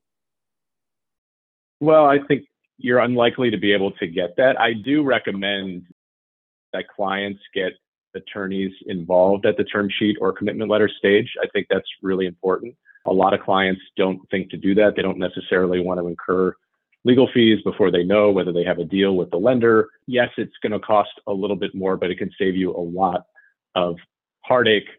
Well, 1.79 2.05
I 2.05 2.19
think 2.27 2.43
you're 2.77 2.99
unlikely 2.99 3.51
to 3.51 3.57
be 3.57 3.71
able 3.71 3.91
to 3.91 4.07
get 4.07 4.35
that. 4.37 4.59
I 4.59 4.73
do 4.73 5.03
recommend 5.03 5.85
that 6.73 6.87
clients 6.89 7.41
get 7.53 7.73
attorneys 8.15 8.71
involved 8.87 9.45
at 9.45 9.57
the 9.57 9.63
term 9.63 9.89
sheet 9.97 10.17
or 10.19 10.33
commitment 10.33 10.69
letter 10.69 10.89
stage. 10.89 11.29
I 11.41 11.47
think 11.53 11.67
that's 11.69 11.87
really 12.01 12.25
important. 12.25 12.75
A 13.05 13.13
lot 13.13 13.33
of 13.33 13.41
clients 13.41 13.81
don't 13.95 14.19
think 14.29 14.49
to 14.49 14.57
do 14.57 14.75
that. 14.75 14.95
They 14.95 15.01
don't 15.01 15.17
necessarily 15.17 15.79
want 15.79 15.99
to 15.99 16.07
incur 16.07 16.53
legal 17.07 17.29
fees 17.33 17.59
before 17.63 17.89
they 17.89 18.03
know 18.03 18.31
whether 18.31 18.51
they 18.51 18.65
have 18.65 18.79
a 18.79 18.83
deal 18.83 19.15
with 19.15 19.31
the 19.31 19.37
lender. 19.37 19.87
Yes, 20.07 20.27
it's 20.37 20.57
going 20.61 20.73
to 20.73 20.79
cost 20.79 21.11
a 21.25 21.31
little 21.31 21.55
bit 21.55 21.73
more, 21.73 21.95
but 21.95 22.11
it 22.11 22.17
can 22.17 22.29
save 22.37 22.57
you 22.57 22.75
a 22.75 22.83
lot 22.83 23.23
of 23.75 23.95
heartache 24.41 24.89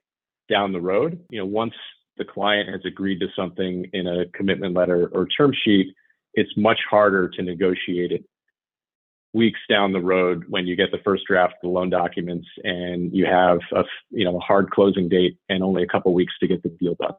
down 0.48 0.72
the 0.72 0.80
road. 0.80 1.20
You 1.28 1.40
know, 1.40 1.46
once 1.46 1.74
the 2.16 2.24
client 2.24 2.70
has 2.70 2.80
agreed 2.86 3.20
to 3.20 3.26
something 3.36 3.84
in 3.92 4.06
a 4.06 4.24
commitment 4.34 4.74
letter 4.74 5.10
or 5.12 5.28
term 5.28 5.52
sheet, 5.64 5.94
it's 6.32 6.50
much 6.56 6.80
harder 6.90 7.28
to 7.28 7.42
negotiate 7.42 8.12
it 8.12 8.24
weeks 9.34 9.60
down 9.68 9.92
the 9.92 10.00
road 10.00 10.44
when 10.48 10.66
you 10.66 10.74
get 10.74 10.90
the 10.90 11.02
first 11.04 11.24
draft 11.26 11.52
of 11.52 11.60
the 11.62 11.68
loan 11.68 11.90
documents 11.90 12.48
and 12.64 13.14
you 13.14 13.26
have 13.26 13.58
a 13.74 13.84
you 14.08 14.24
know 14.24 14.38
a 14.38 14.40
hard 14.40 14.70
closing 14.70 15.06
date 15.06 15.36
and 15.50 15.62
only 15.62 15.82
a 15.82 15.86
couple 15.86 16.14
weeks 16.14 16.32
to 16.40 16.48
get 16.48 16.62
the 16.62 16.70
deal 16.70 16.94
done. 16.94 17.12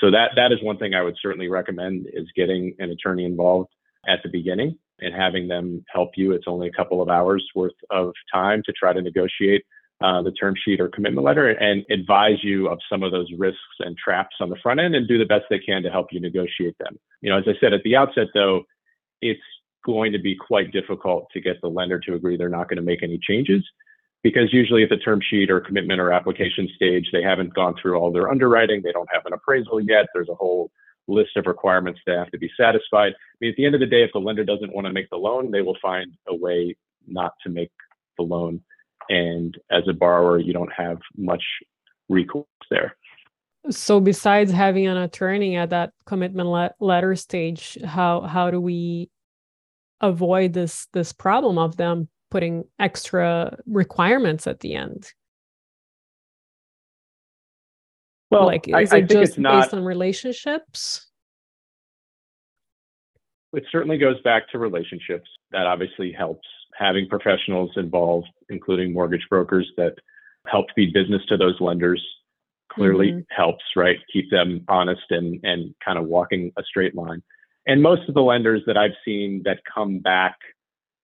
So 0.00 0.10
that 0.10 0.32
that 0.36 0.52
is 0.52 0.62
one 0.62 0.76
thing 0.76 0.92
I 0.92 1.02
would 1.02 1.16
certainly 1.22 1.48
recommend 1.48 2.06
is 2.12 2.26
getting 2.36 2.76
an 2.78 2.90
attorney 2.90 3.24
involved 3.24 3.70
at 4.08 4.20
the 4.22 4.28
beginning 4.28 4.78
and 5.00 5.14
having 5.14 5.48
them 5.48 5.84
help 5.92 6.10
you. 6.16 6.32
It's 6.32 6.46
only 6.46 6.68
a 6.68 6.72
couple 6.72 7.02
of 7.02 7.08
hours 7.08 7.44
worth 7.54 7.72
of 7.90 8.12
time 8.32 8.62
to 8.66 8.72
try 8.72 8.92
to 8.92 9.02
negotiate 9.02 9.64
uh, 10.02 10.22
the 10.22 10.32
term 10.32 10.54
sheet 10.64 10.80
or 10.80 10.88
commitment 10.88 11.24
letter 11.24 11.50
and 11.50 11.84
advise 11.90 12.42
you 12.42 12.68
of 12.68 12.78
some 12.90 13.02
of 13.02 13.12
those 13.12 13.30
risks 13.38 13.60
and 13.80 13.96
traps 13.96 14.36
on 14.40 14.50
the 14.50 14.56
front 14.62 14.80
end 14.80 14.94
and 14.94 15.08
do 15.08 15.18
the 15.18 15.24
best 15.24 15.44
they 15.50 15.58
can 15.58 15.82
to 15.82 15.90
help 15.90 16.08
you 16.10 16.20
negotiate 16.20 16.76
them. 16.78 16.98
You 17.20 17.30
know, 17.30 17.38
as 17.38 17.44
I 17.46 17.52
said 17.60 17.72
at 17.72 17.82
the 17.84 17.96
outset, 17.96 18.28
though, 18.34 18.64
it's 19.20 19.40
going 19.84 20.12
to 20.12 20.18
be 20.18 20.36
quite 20.36 20.72
difficult 20.72 21.26
to 21.32 21.40
get 21.40 21.60
the 21.60 21.68
lender 21.68 22.00
to 22.00 22.14
agree 22.14 22.36
they're 22.36 22.48
not 22.48 22.68
going 22.68 22.76
to 22.76 22.82
make 22.82 23.02
any 23.02 23.18
changes 23.22 23.62
because 24.22 24.52
usually 24.52 24.82
at 24.82 24.88
the 24.88 24.96
term 24.96 25.20
sheet 25.22 25.50
or 25.50 25.60
commitment 25.60 26.00
or 26.00 26.10
application 26.10 26.68
stage, 26.74 27.10
they 27.12 27.22
haven't 27.22 27.54
gone 27.54 27.74
through 27.80 27.96
all 27.96 28.10
their 28.10 28.30
underwriting. 28.30 28.80
They 28.82 28.92
don't 28.92 29.08
have 29.12 29.26
an 29.26 29.34
appraisal 29.34 29.80
yet. 29.80 30.06
There's 30.14 30.30
a 30.30 30.34
whole 30.34 30.70
list 31.06 31.36
of 31.36 31.46
requirements 31.46 32.00
that 32.06 32.18
have 32.18 32.30
to 32.30 32.38
be 32.38 32.50
satisfied. 32.58 33.12
I 33.12 33.36
mean, 33.40 33.50
at 33.50 33.56
the 33.56 33.66
end 33.66 33.74
of 33.74 33.80
the 33.80 33.86
day, 33.86 34.02
if 34.02 34.10
the 34.12 34.20
lender 34.20 34.44
doesn't 34.44 34.74
want 34.74 34.86
to 34.86 34.92
make 34.92 35.10
the 35.10 35.16
loan, 35.16 35.50
they 35.50 35.62
will 35.62 35.76
find 35.80 36.12
a 36.28 36.34
way 36.34 36.76
not 37.06 37.34
to 37.42 37.50
make 37.50 37.70
the 38.16 38.24
loan 38.24 38.62
And 39.08 39.56
as 39.70 39.82
a 39.86 39.92
borrower, 39.92 40.38
you 40.38 40.52
don't 40.52 40.72
have 40.72 40.98
much 41.16 41.42
recourse 42.08 42.46
there. 42.70 42.96
So 43.70 44.00
besides 44.00 44.50
having 44.50 44.86
an 44.86 44.96
attorney 44.96 45.56
at 45.56 45.70
that 45.70 45.92
commitment 46.06 46.48
le- 46.48 46.74
letter 46.80 47.14
stage, 47.16 47.78
how 47.84 48.22
how 48.22 48.50
do 48.50 48.60
we 48.60 49.10
avoid 50.00 50.52
this 50.52 50.86
this 50.92 51.12
problem 51.12 51.58
of 51.58 51.76
them 51.76 52.08
putting 52.30 52.64
extra 52.78 53.56
requirements 53.66 54.46
at 54.46 54.60
the 54.60 54.74
end? 54.74 55.12
Well, 58.30 58.46
like 58.46 58.68
is 58.68 58.92
I, 58.92 58.96
I 58.96 58.98
it 59.00 59.08
just 59.08 59.38
not, 59.38 59.62
based 59.62 59.74
on 59.74 59.84
relationships? 59.84 61.06
It 63.52 63.64
certainly 63.70 63.98
goes 63.98 64.20
back 64.22 64.48
to 64.50 64.58
relationships. 64.58 65.28
That 65.52 65.66
obviously 65.66 66.12
helps 66.12 66.46
having 66.76 67.08
professionals 67.08 67.70
involved, 67.76 68.28
including 68.48 68.92
mortgage 68.92 69.26
brokers 69.30 69.70
that 69.76 69.94
help 70.46 70.66
feed 70.74 70.92
business 70.92 71.22
to 71.28 71.36
those 71.36 71.60
lenders 71.60 72.04
clearly 72.74 73.12
mm-hmm. 73.12 73.20
helps, 73.30 73.64
right? 73.76 73.98
Keep 74.12 74.30
them 74.30 74.64
honest 74.68 75.02
and, 75.10 75.40
and 75.42 75.74
kind 75.84 75.98
of 75.98 76.06
walking 76.06 76.52
a 76.58 76.62
straight 76.64 76.94
line. 76.94 77.22
And 77.66 77.82
most 77.82 78.08
of 78.08 78.14
the 78.14 78.22
lenders 78.22 78.62
that 78.66 78.76
I've 78.76 78.96
seen 79.04 79.42
that 79.44 79.60
come 79.72 79.98
back 79.98 80.36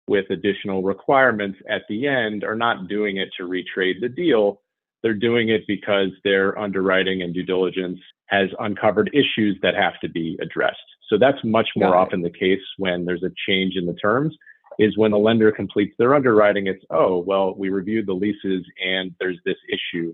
with 0.07 0.29
additional 0.29 0.81
requirements 0.81 1.59
at 1.69 1.83
the 1.89 2.07
end 2.07 2.43
are 2.43 2.55
not 2.55 2.88
doing 2.88 3.17
it 3.17 3.29
to 3.38 3.43
retrade 3.43 4.00
the 4.01 4.09
deal. 4.09 4.62
They're 5.07 5.13
doing 5.13 5.47
it 5.47 5.63
because 5.69 6.09
their 6.25 6.59
underwriting 6.59 7.21
and 7.21 7.33
due 7.33 7.45
diligence 7.45 7.97
has 8.25 8.49
uncovered 8.59 9.09
issues 9.13 9.57
that 9.61 9.73
have 9.73 9.97
to 10.01 10.09
be 10.09 10.37
addressed. 10.41 10.75
So 11.07 11.17
that's 11.17 11.37
much 11.45 11.69
more 11.77 11.95
often 11.95 12.21
the 12.21 12.29
case 12.29 12.59
when 12.77 13.05
there's 13.05 13.23
a 13.23 13.31
change 13.47 13.75
in 13.77 13.85
the 13.85 13.93
terms 13.93 14.35
is 14.79 14.97
when 14.97 15.11
the 15.11 15.17
lender 15.17 15.49
completes 15.49 15.95
their 15.97 16.13
underwriting, 16.13 16.67
it's, 16.67 16.83
oh, 16.89 17.19
well, 17.19 17.55
we 17.57 17.69
reviewed 17.69 18.05
the 18.05 18.11
leases 18.11 18.65
and 18.85 19.15
there's 19.21 19.39
this 19.45 19.55
issue. 19.69 20.13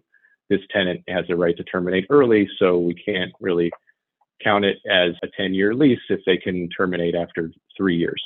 This 0.51 0.59
tenant 0.69 1.01
has 1.07 1.25
a 1.27 1.35
right 1.35 1.57
to 1.57 1.63
terminate 1.63 2.05
early, 2.11 2.47
so 2.59 2.77
we 2.77 2.93
can't 2.93 3.33
really 3.41 3.71
count 4.43 4.63
it 4.63 4.77
as 4.87 5.15
a 5.23 5.27
10 5.35 5.55
year 5.55 5.73
lease 5.73 5.97
if 6.09 6.19
they 6.27 6.37
can 6.37 6.69
terminate 6.69 7.15
after 7.15 7.51
three 7.75 7.97
years, 7.97 8.23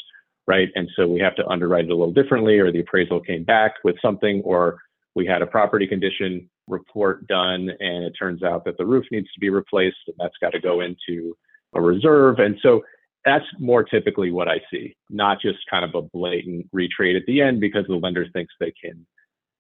right? 0.47 0.67
And 0.75 0.89
so 0.97 1.07
we 1.07 1.21
have 1.21 1.36
to 1.36 1.47
underwrite 1.47 1.86
it 1.86 1.91
a 1.91 1.95
little 1.95 2.12
differently, 2.12 2.59
or 2.59 2.74
the 2.74 2.81
appraisal 2.81 3.21
came 3.21 3.45
back 3.45 3.75
with 3.86 3.95
something, 4.01 4.41
or 4.43 4.79
we 5.15 5.25
had 5.25 5.41
a 5.41 5.47
property 5.47 5.88
condition 5.88 6.50
report 6.67 7.27
done 7.27 7.69
and 7.79 8.03
it 8.03 8.13
turns 8.17 8.43
out 8.43 8.65
that 8.65 8.77
the 8.77 8.86
roof 8.86 9.05
needs 9.12 9.31
to 9.33 9.39
be 9.39 9.50
replaced 9.50 9.97
and 10.07 10.15
that's 10.19 10.38
got 10.41 10.51
to 10.51 10.59
go 10.59 10.81
into 10.81 11.36
a 11.74 11.81
reserve. 11.81 12.39
And 12.39 12.57
so 12.62 12.83
that's 13.25 13.45
more 13.59 13.83
typically 13.83 14.31
what 14.31 14.47
I 14.47 14.62
see, 14.71 14.95
not 15.09 15.41
just 15.41 15.59
kind 15.69 15.83
of 15.83 15.95
a 15.95 16.01
blatant 16.01 16.69
retrade 16.74 17.17
at 17.17 17.25
the 17.25 17.41
end 17.41 17.59
because 17.59 17.86
the 17.88 17.95
lender 17.95 18.25
thinks 18.33 18.53
they 18.59 18.71
can 18.71 19.05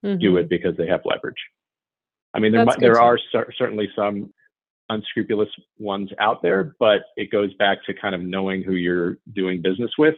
mm-hmm. 0.03 0.19
do 0.19 0.37
it 0.37 0.49
because 0.49 0.75
they 0.77 0.87
have 0.87 1.01
leverage. 1.05 1.35
I 2.33 2.39
mean, 2.39 2.51
there, 2.51 2.65
there 2.79 3.01
are 3.01 3.17
cer- 3.31 3.51
certainly 3.57 3.89
some 3.95 4.31
unscrupulous 4.89 5.49
ones 5.79 6.09
out 6.19 6.41
there, 6.41 6.75
but 6.79 7.01
it 7.15 7.31
goes 7.31 7.53
back 7.55 7.79
to 7.85 7.93
kind 7.93 8.15
of 8.15 8.21
knowing 8.21 8.63
who 8.63 8.73
you're 8.73 9.17
doing 9.33 9.61
business 9.61 9.91
with 9.97 10.15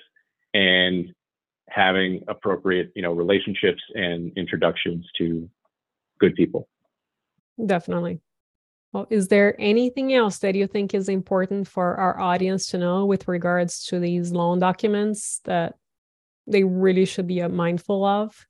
and 0.53 1.13
having 1.69 2.23
appropriate, 2.27 2.91
you 2.95 3.01
know, 3.01 3.13
relationships 3.13 3.81
and 3.93 4.31
introductions 4.37 5.05
to 5.17 5.49
good 6.19 6.35
people. 6.35 6.67
Definitely. 7.63 8.21
Well, 8.91 9.07
is 9.09 9.27
there 9.27 9.55
anything 9.59 10.13
else 10.13 10.39
that 10.39 10.55
you 10.55 10.65
think 10.65 10.93
is 10.93 11.09
important 11.09 11.67
for 11.67 11.95
our 11.95 12.19
audience 12.19 12.67
to 12.71 12.77
know 12.77 13.05
with 13.05 13.27
regards 13.27 13.85
to 13.85 13.99
these 13.99 14.31
loan 14.31 14.59
documents 14.59 15.41
that 15.45 15.75
they 16.47 16.63
really 16.63 17.05
should 17.05 17.27
be 17.27 17.45
mindful 17.47 18.03
of? 18.03 18.47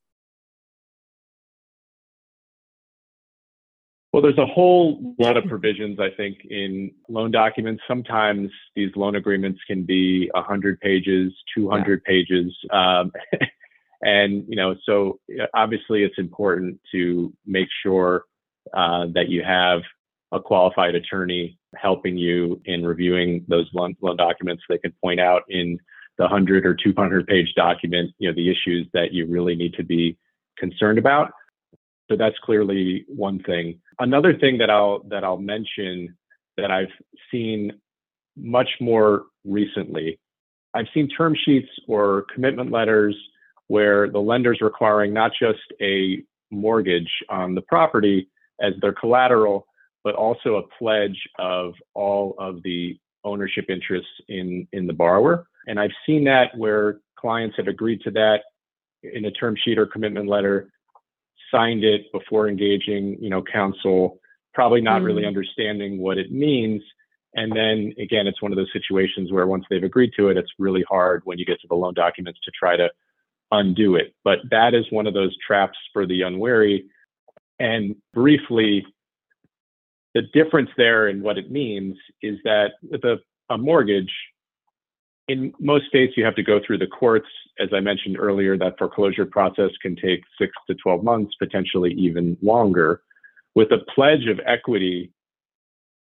Well, 4.13 4.23
there's 4.23 4.37
a 4.37 4.45
whole 4.45 5.15
lot 5.19 5.35
of 5.35 5.43
provisions, 5.49 5.99
I 5.99 6.09
think, 6.15 6.37
in 6.49 6.91
loan 7.09 7.31
documents. 7.31 7.83
Sometimes 7.87 8.49
these 8.75 8.91
loan 8.95 9.15
agreements 9.15 9.59
can 9.67 9.83
be 9.83 10.29
100 10.33 10.79
pages, 10.79 11.33
200 11.55 12.01
yeah. 12.05 12.09
pages. 12.09 12.55
Um, 12.71 13.11
and, 14.01 14.45
you 14.47 14.55
know, 14.55 14.75
so 14.85 15.19
obviously 15.53 16.03
it's 16.03 16.17
important 16.17 16.79
to 16.93 17.33
make 17.45 17.67
sure 17.83 18.23
uh, 18.73 19.07
that 19.13 19.29
you 19.29 19.43
have 19.43 19.81
a 20.31 20.39
qualified 20.39 20.95
attorney 20.95 21.57
helping 21.75 22.17
you 22.17 22.61
in 22.65 22.85
reviewing 22.85 23.45
those 23.47 23.67
loan, 23.73 23.95
loan 24.01 24.17
documents. 24.17 24.63
They 24.69 24.77
can 24.77 24.93
point 25.03 25.19
out 25.19 25.43
in 25.49 25.79
the 26.17 26.25
100 26.25 26.65
or 26.65 26.75
200 26.75 27.27
page 27.27 27.53
document, 27.55 28.11
you 28.19 28.29
know, 28.29 28.35
the 28.35 28.49
issues 28.49 28.87
that 28.93 29.13
you 29.13 29.25
really 29.25 29.55
need 29.55 29.73
to 29.75 29.83
be 29.83 30.17
concerned 30.57 30.99
about. 30.99 31.31
So 32.09 32.17
that's 32.17 32.37
clearly 32.43 33.05
one 33.07 33.41
thing. 33.43 33.79
Another 33.99 34.37
thing 34.37 34.57
that 34.57 34.69
I'll 34.69 35.03
that 35.09 35.23
I'll 35.23 35.37
mention 35.37 36.17
that 36.57 36.71
I've 36.71 36.91
seen 37.31 37.71
much 38.35 38.69
more 38.81 39.25
recently, 39.45 40.19
I've 40.73 40.87
seen 40.93 41.07
term 41.09 41.35
sheets 41.45 41.69
or 41.87 42.25
commitment 42.33 42.71
letters 42.71 43.15
where 43.67 44.09
the 44.09 44.19
lender's 44.19 44.61
requiring 44.61 45.13
not 45.13 45.31
just 45.39 45.59
a 45.81 46.23
mortgage 46.51 47.09
on 47.29 47.53
the 47.53 47.61
property 47.61 48.27
as 48.61 48.73
their 48.81 48.93
collateral, 48.93 49.67
but 50.03 50.15
also 50.15 50.55
a 50.55 50.67
pledge 50.77 51.19
of 51.37 51.73
all 51.93 52.35
of 52.39 52.61
the 52.63 52.97
ownership 53.23 53.65
interests 53.69 54.11
in, 54.27 54.67
in 54.71 54.87
the 54.87 54.93
borrower. 54.93 55.47
And 55.67 55.79
I've 55.79 55.91
seen 56.05 56.23
that 56.25 56.57
where 56.57 56.99
clients 57.17 57.57
have 57.57 57.67
agreed 57.67 58.01
to 58.01 58.11
that 58.11 58.41
in 59.03 59.25
a 59.25 59.31
term 59.31 59.55
sheet 59.63 59.77
or 59.77 59.85
commitment 59.85 60.27
letter, 60.27 60.71
signed 61.51 61.83
it 61.83 62.11
before 62.11 62.47
engaging, 62.47 63.17
you 63.21 63.29
know, 63.29 63.41
counsel, 63.41 64.19
probably 64.53 64.81
not 64.81 65.01
mm. 65.01 65.05
really 65.05 65.25
understanding 65.25 65.99
what 65.99 66.17
it 66.17 66.31
means. 66.31 66.81
And 67.35 67.51
then 67.55 67.93
again, 67.99 68.27
it's 68.27 68.41
one 68.41 68.51
of 68.51 68.57
those 68.57 68.71
situations 68.73 69.31
where 69.31 69.47
once 69.47 69.65
they've 69.69 69.83
agreed 69.83 70.11
to 70.17 70.29
it, 70.29 70.37
it's 70.37 70.51
really 70.57 70.83
hard 70.89 71.21
when 71.25 71.37
you 71.37 71.45
get 71.45 71.61
to 71.61 71.67
the 71.67 71.75
loan 71.75 71.93
documents 71.93 72.39
to 72.43 72.51
try 72.57 72.75
to 72.75 72.89
undo 73.51 73.95
it. 73.95 74.13
But 74.23 74.39
that 74.49 74.73
is 74.73 74.85
one 74.91 75.07
of 75.07 75.13
those 75.13 75.35
traps 75.45 75.77
for 75.93 76.05
the 76.05 76.23
unwary. 76.23 76.85
And 77.59 77.95
briefly, 78.13 78.85
the 80.15 80.23
difference 80.33 80.69
there 80.77 81.07
and 81.07 81.21
what 81.21 81.37
it 81.37 81.51
means 81.51 81.97
is 82.21 82.37
that 82.43 82.71
with 82.89 83.03
a, 83.03 83.17
a 83.49 83.57
mortgage, 83.57 84.11
in 85.27 85.53
most 85.59 85.85
states, 85.85 86.13
you 86.17 86.25
have 86.25 86.35
to 86.35 86.43
go 86.43 86.59
through 86.65 86.79
the 86.79 86.87
courts. 86.87 87.27
As 87.59 87.69
I 87.71 87.79
mentioned 87.81 88.17
earlier, 88.17 88.57
that 88.57 88.79
foreclosure 88.79 89.27
process 89.27 89.69
can 89.81 89.95
take 89.95 90.21
six 90.39 90.51
to 90.67 90.75
12 90.75 91.03
months, 91.03 91.35
potentially 91.37 91.93
even 91.93 92.35
longer. 92.41 93.01
With 93.53 93.71
a 93.71 93.85
pledge 93.93 94.27
of 94.27 94.39
equity, 94.45 95.11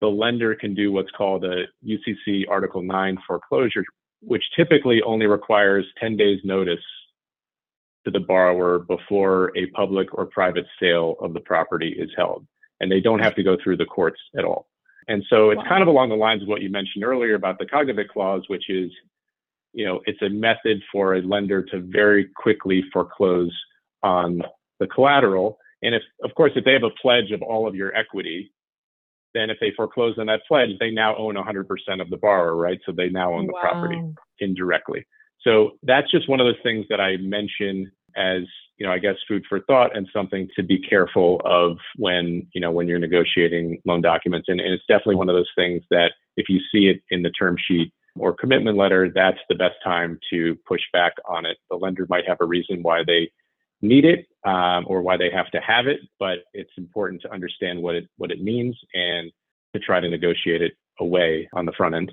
the 0.01 0.09
lender 0.09 0.57
can 0.57 0.75
do 0.75 0.91
what's 0.91 1.11
called 1.13 1.45
a 1.45 1.67
UCC 1.87 2.45
Article 2.51 2.83
9 2.83 3.19
foreclosure, 3.25 3.85
which 4.21 4.43
typically 4.57 5.01
only 5.03 5.27
requires 5.27 5.87
10 6.01 6.17
days 6.17 6.41
notice 6.43 6.81
to 8.05 8.11
the 8.11 8.21
borrower 8.21 8.81
before 8.81 9.53
a 9.57 9.67
public 9.67 10.09
or 10.13 10.27
private 10.27 10.67
sale 10.81 11.17
of 11.21 11.35
the 11.35 11.41
property 11.41 11.95
is 11.99 12.11
held 12.17 12.47
and 12.81 12.91
they 12.91 13.01
don't 13.01 13.21
have 13.21 13.35
to 13.37 13.43
go 13.43 13.57
through 13.63 13.77
the 13.77 13.85
courts 13.85 14.21
at 14.37 14.45
all. 14.45 14.67
And 15.09 15.25
so 15.31 15.51
it's 15.51 15.59
wow. 15.59 15.69
kind 15.69 15.83
of 15.83 15.89
along 15.89 16.11
the 16.11 16.17
lines 16.17 16.43
of 16.43 16.49
what 16.49 16.63
you 16.63 16.71
mentioned 16.71 17.05
earlier 17.05 17.35
about 17.35 17.59
the 17.59 17.67
cognovit 17.67 18.09
clause, 18.09 18.43
which 18.49 18.69
is, 18.69 18.91
you 19.73 19.87
know, 19.87 20.01
it's 20.05 20.21
a 20.23 20.29
method 20.29 20.83
for 20.91 21.15
a 21.15 21.23
lender 21.23 21.63
to 21.63 21.81
very 21.81 22.29
quickly 22.37 22.85
foreclose 22.93 23.53
on 24.03 24.43
the 24.81 24.87
collateral. 24.87 25.59
And 25.83 25.95
if, 25.95 26.03
of 26.23 26.35
course, 26.35 26.53
if 26.57 26.65
they 26.65 26.73
have 26.73 26.83
a 26.83 26.91
pledge 27.01 27.31
of 27.33 27.43
all 27.43 27.67
of 27.67 27.75
your 27.75 27.95
equity, 27.97 28.53
then 29.35 29.49
if 29.49 29.59
they 29.61 29.73
foreclose 29.77 30.19
on 30.19 30.27
that 30.27 30.43
pledge, 30.47 30.71
they 30.79 30.91
now 30.91 31.17
own 31.17 31.37
100% 31.37 31.67
of 32.01 32.11
the 32.11 32.17
borrower, 32.17 32.55
right? 32.55 32.79
So 32.85 32.93
they 32.93 33.09
now 33.09 33.33
own 33.33 33.47
the 33.47 33.55
wow. 33.55 33.61
property 33.61 34.01
indirectly. 34.41 35.07
So 35.45 35.73
that's 35.83 36.11
just 36.11 36.29
one 36.29 36.41
of 36.41 36.47
those 36.47 36.63
things 36.63 36.87
that 36.89 37.01
I 37.01 37.17
mention 37.19 37.91
as 38.17 38.43
you 38.83 38.87
know, 38.87 38.93
I 38.93 38.99
guess 38.99 39.15
food 39.29 39.45
for 39.49 39.61
thought 39.61 39.97
and 39.97 40.09
something 40.13 40.49
to 40.57 40.63
be 40.65 40.79
careful 40.79 41.41
of 41.45 41.77
when, 41.97 42.47
you 42.53 42.61
know, 42.61 42.73
when 42.73 42.89
you're 42.89 42.99
negotiating 42.99 43.81
loan 43.85 44.01
documents. 44.03 44.49
And, 44.49 44.61
and 44.61 44.73
it's 44.73 44.83
definitely 44.89 45.15
one 45.17 45.29
of 45.29 45.37
those 45.37 45.51
things 45.55 45.83
that 45.91 46.11
if 46.37 46.49
you 46.49 46.59
see 46.73 46.89
it 46.89 47.01
in 47.11 47.23
the 47.23 47.31
term 47.31 47.57
sheet 47.65 47.93
or 48.19 48.35
commitment 48.35 48.77
letter, 48.77 49.09
that's 49.15 49.39
the 49.49 49.55
best 49.55 49.77
time 49.85 50.19
to 50.31 50.57
push 50.67 50.81
back 50.93 51.13
on 51.29 51.47
it. 51.47 51.59
The 51.71 51.77
lender 51.77 52.07
might 52.09 52.27
have 52.27 52.39
a 52.41 52.45
reason 52.45 52.83
why 52.83 53.03
they 53.07 53.31
need 53.83 54.05
it 54.05 54.27
um, 54.45 54.85
or 54.89 55.03
why 55.03 55.17
they 55.17 55.31
have 55.31 55.51
to 55.51 55.61
have 55.61 55.87
it, 55.87 56.01
but 56.19 56.39
it's 56.53 56.73
important 56.77 57.23
to 57.23 57.33
understand 57.33 57.81
what 57.81 57.95
it 57.95 58.09
what 58.17 58.31
it 58.31 58.43
means 58.43 58.77
and 58.95 59.31
to 59.75 59.81
try 59.81 60.01
to 60.01 60.09
negotiate 60.09 60.63
it 60.63 60.73
away 61.01 61.49
on 61.53 61.67
the 61.67 61.73
front 61.73 61.95
end. 61.95 62.13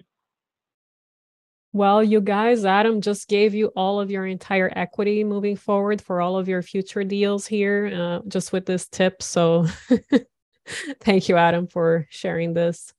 Well, 1.72 2.04
you 2.04 2.20
guys, 2.20 2.66
Adam 2.66 3.00
just 3.00 3.28
gave 3.28 3.54
you 3.54 3.68
all 3.76 4.00
of 4.00 4.10
your 4.10 4.26
entire 4.26 4.72
equity 4.76 5.24
moving 5.24 5.56
forward 5.56 6.02
for 6.02 6.20
all 6.20 6.36
of 6.36 6.48
your 6.48 6.64
future 6.64 7.04
deals 7.04 7.46
here, 7.46 7.92
uh, 7.94 8.28
just 8.28 8.52
with 8.52 8.66
this 8.66 8.88
tip. 8.88 9.22
So, 9.22 9.68
thank 11.02 11.30
you, 11.30 11.38
Adam, 11.38 11.68
for 11.68 12.08
sharing 12.10 12.54
this 12.56 12.92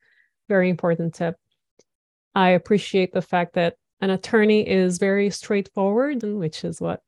very 0.48 0.70
important 0.70 1.14
tip. 1.14 1.34
I 2.34 2.50
appreciate 2.50 3.12
the 3.12 3.22
fact 3.22 3.54
that 3.54 3.74
an 4.00 4.10
attorney 4.10 4.68
is 4.68 4.98
very 4.98 5.30
straightforward, 5.30 6.22
which 6.22 6.64
is 6.64 6.80
what 6.80 7.02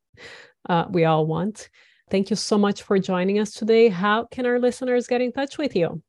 uh, 0.67 0.85
we 0.89 1.05
all 1.05 1.25
want. 1.25 1.69
Thank 2.11 2.29
you 2.29 2.35
so 2.35 2.57
much 2.57 2.83
for 2.83 2.99
joining 2.99 3.39
us 3.39 3.53
today. 3.53 3.87
How 3.87 4.25
can 4.25 4.45
our 4.45 4.59
listeners 4.59 5.07
get 5.07 5.21
in 5.21 5.31
touch 5.31 5.57
with 5.57 5.77
you? 5.77 6.01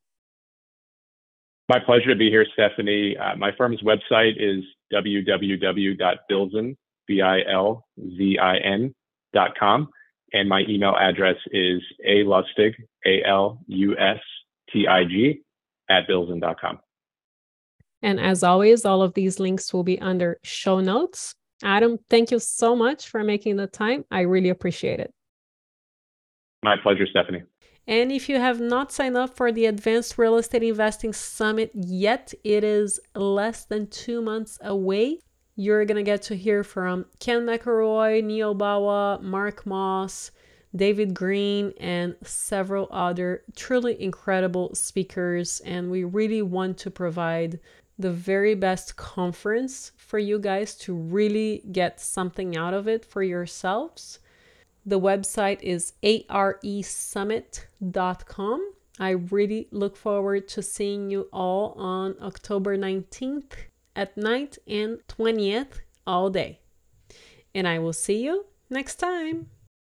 My 1.69 1.79
pleasure 1.79 2.09
to 2.09 2.15
be 2.15 2.29
here, 2.29 2.45
Stephanie. 2.53 3.17
Uh, 3.17 3.37
my 3.37 3.51
firm's 3.57 3.81
website 3.81 4.33
is 4.37 4.63
www.bilzin, 4.93 6.75
B-I-L-Z-I-N 7.07 8.95
dot 9.33 9.57
com. 9.57 9.89
And 10.33 10.49
my 10.49 10.63
email 10.67 10.95
address 10.99 11.37
is 11.51 11.81
alustig, 12.07 12.73
A-L-U-S-T-I-G, 13.05 13.61
at 15.89 16.07
bilzin.com. 16.07 16.79
And 18.01 18.19
as 18.19 18.43
always, 18.43 18.83
all 18.85 19.01
of 19.01 19.13
these 19.13 19.39
links 19.39 19.73
will 19.73 19.83
be 19.83 19.99
under 19.99 20.39
show 20.43 20.79
notes. 20.81 21.35
Adam, 21.63 21.97
thank 22.09 22.31
you 22.31 22.39
so 22.39 22.75
much 22.75 23.07
for 23.07 23.23
making 23.23 23.55
the 23.55 23.67
time. 23.67 24.03
I 24.11 24.21
really 24.21 24.49
appreciate 24.49 24.99
it. 24.99 25.13
My 26.63 26.75
pleasure, 26.81 27.05
Stephanie. 27.07 27.43
And 27.87 28.11
if 28.11 28.29
you 28.29 28.39
have 28.39 28.59
not 28.59 28.91
signed 28.91 29.15
up 29.15 29.35
for 29.35 29.51
the 29.51 29.67
Advanced 29.67 30.17
Real 30.17 30.37
Estate 30.37 30.63
Investing 30.63 31.13
Summit 31.13 31.71
yet, 31.75 32.33
it 32.43 32.63
is 32.63 32.99
less 33.13 33.63
than 33.65 33.87
two 33.87 34.21
months 34.21 34.57
away. 34.61 35.19
You're 35.55 35.85
going 35.85 35.97
to 35.97 36.03
get 36.03 36.23
to 36.23 36.35
hear 36.35 36.63
from 36.63 37.05
Ken 37.19 37.45
McElroy, 37.45 38.23
Neal 38.23 38.55
Bawa, 38.55 39.21
Mark 39.21 39.65
Moss, 39.65 40.31
David 40.75 41.13
Greene, 41.13 41.73
and 41.79 42.15
several 42.23 42.87
other 42.91 43.43
truly 43.55 44.01
incredible 44.01 44.73
speakers. 44.73 45.61
And 45.61 45.91
we 45.91 46.03
really 46.03 46.41
want 46.41 46.77
to 46.79 46.91
provide 46.91 47.59
the 47.97 48.11
very 48.11 48.55
best 48.55 48.97
conference 48.97 49.91
for 49.95 50.19
you 50.19 50.39
guys 50.39 50.75
to 50.75 50.93
really 50.93 51.63
get 51.71 52.01
something 52.01 52.57
out 52.57 52.73
of 52.73 52.87
it 52.87 53.05
for 53.05 53.23
yourselves. 53.23 54.19
The 54.85 54.99
website 54.99 55.61
is 55.61 55.93
aresummit.com. 56.03 58.71
I 58.97 59.09
really 59.09 59.67
look 59.71 59.97
forward 59.97 60.47
to 60.49 60.61
seeing 60.61 61.09
you 61.09 61.27
all 61.33 61.71
on 61.71 62.15
October 62.21 62.77
19th 62.77 63.51
at 63.95 64.15
night 64.15 64.59
and 64.67 64.99
20th 65.07 65.79
all 66.05 66.29
day. 66.29 66.59
And 67.53 67.67
I 67.67 67.79
will 67.79 67.93
see 67.93 68.23
you 68.23 68.45
next 68.69 68.95
time. 68.95 69.49